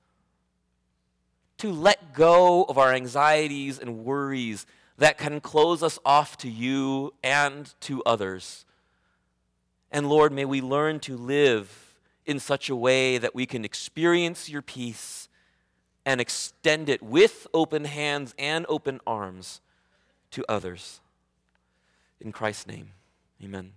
to 1.58 1.70
let 1.70 2.14
go 2.14 2.64
of 2.64 2.78
our 2.78 2.94
anxieties 2.94 3.78
and 3.78 4.06
worries 4.06 4.64
that 4.96 5.18
can 5.18 5.38
close 5.38 5.82
us 5.82 5.98
off 6.02 6.38
to 6.38 6.48
you 6.48 7.12
and 7.22 7.74
to 7.80 8.02
others. 8.04 8.64
And 9.92 10.08
Lord, 10.08 10.32
may 10.32 10.46
we 10.46 10.62
learn 10.62 10.98
to 11.00 11.14
live 11.14 11.89
in 12.30 12.38
such 12.38 12.70
a 12.70 12.76
way 12.76 13.18
that 13.18 13.34
we 13.34 13.44
can 13.44 13.64
experience 13.64 14.48
your 14.48 14.62
peace 14.62 15.28
and 16.06 16.20
extend 16.20 16.88
it 16.88 17.02
with 17.02 17.48
open 17.52 17.84
hands 17.84 18.36
and 18.38 18.64
open 18.68 19.00
arms 19.04 19.60
to 20.30 20.44
others. 20.48 21.00
In 22.20 22.30
Christ's 22.30 22.68
name, 22.68 22.92
amen. 23.42 23.72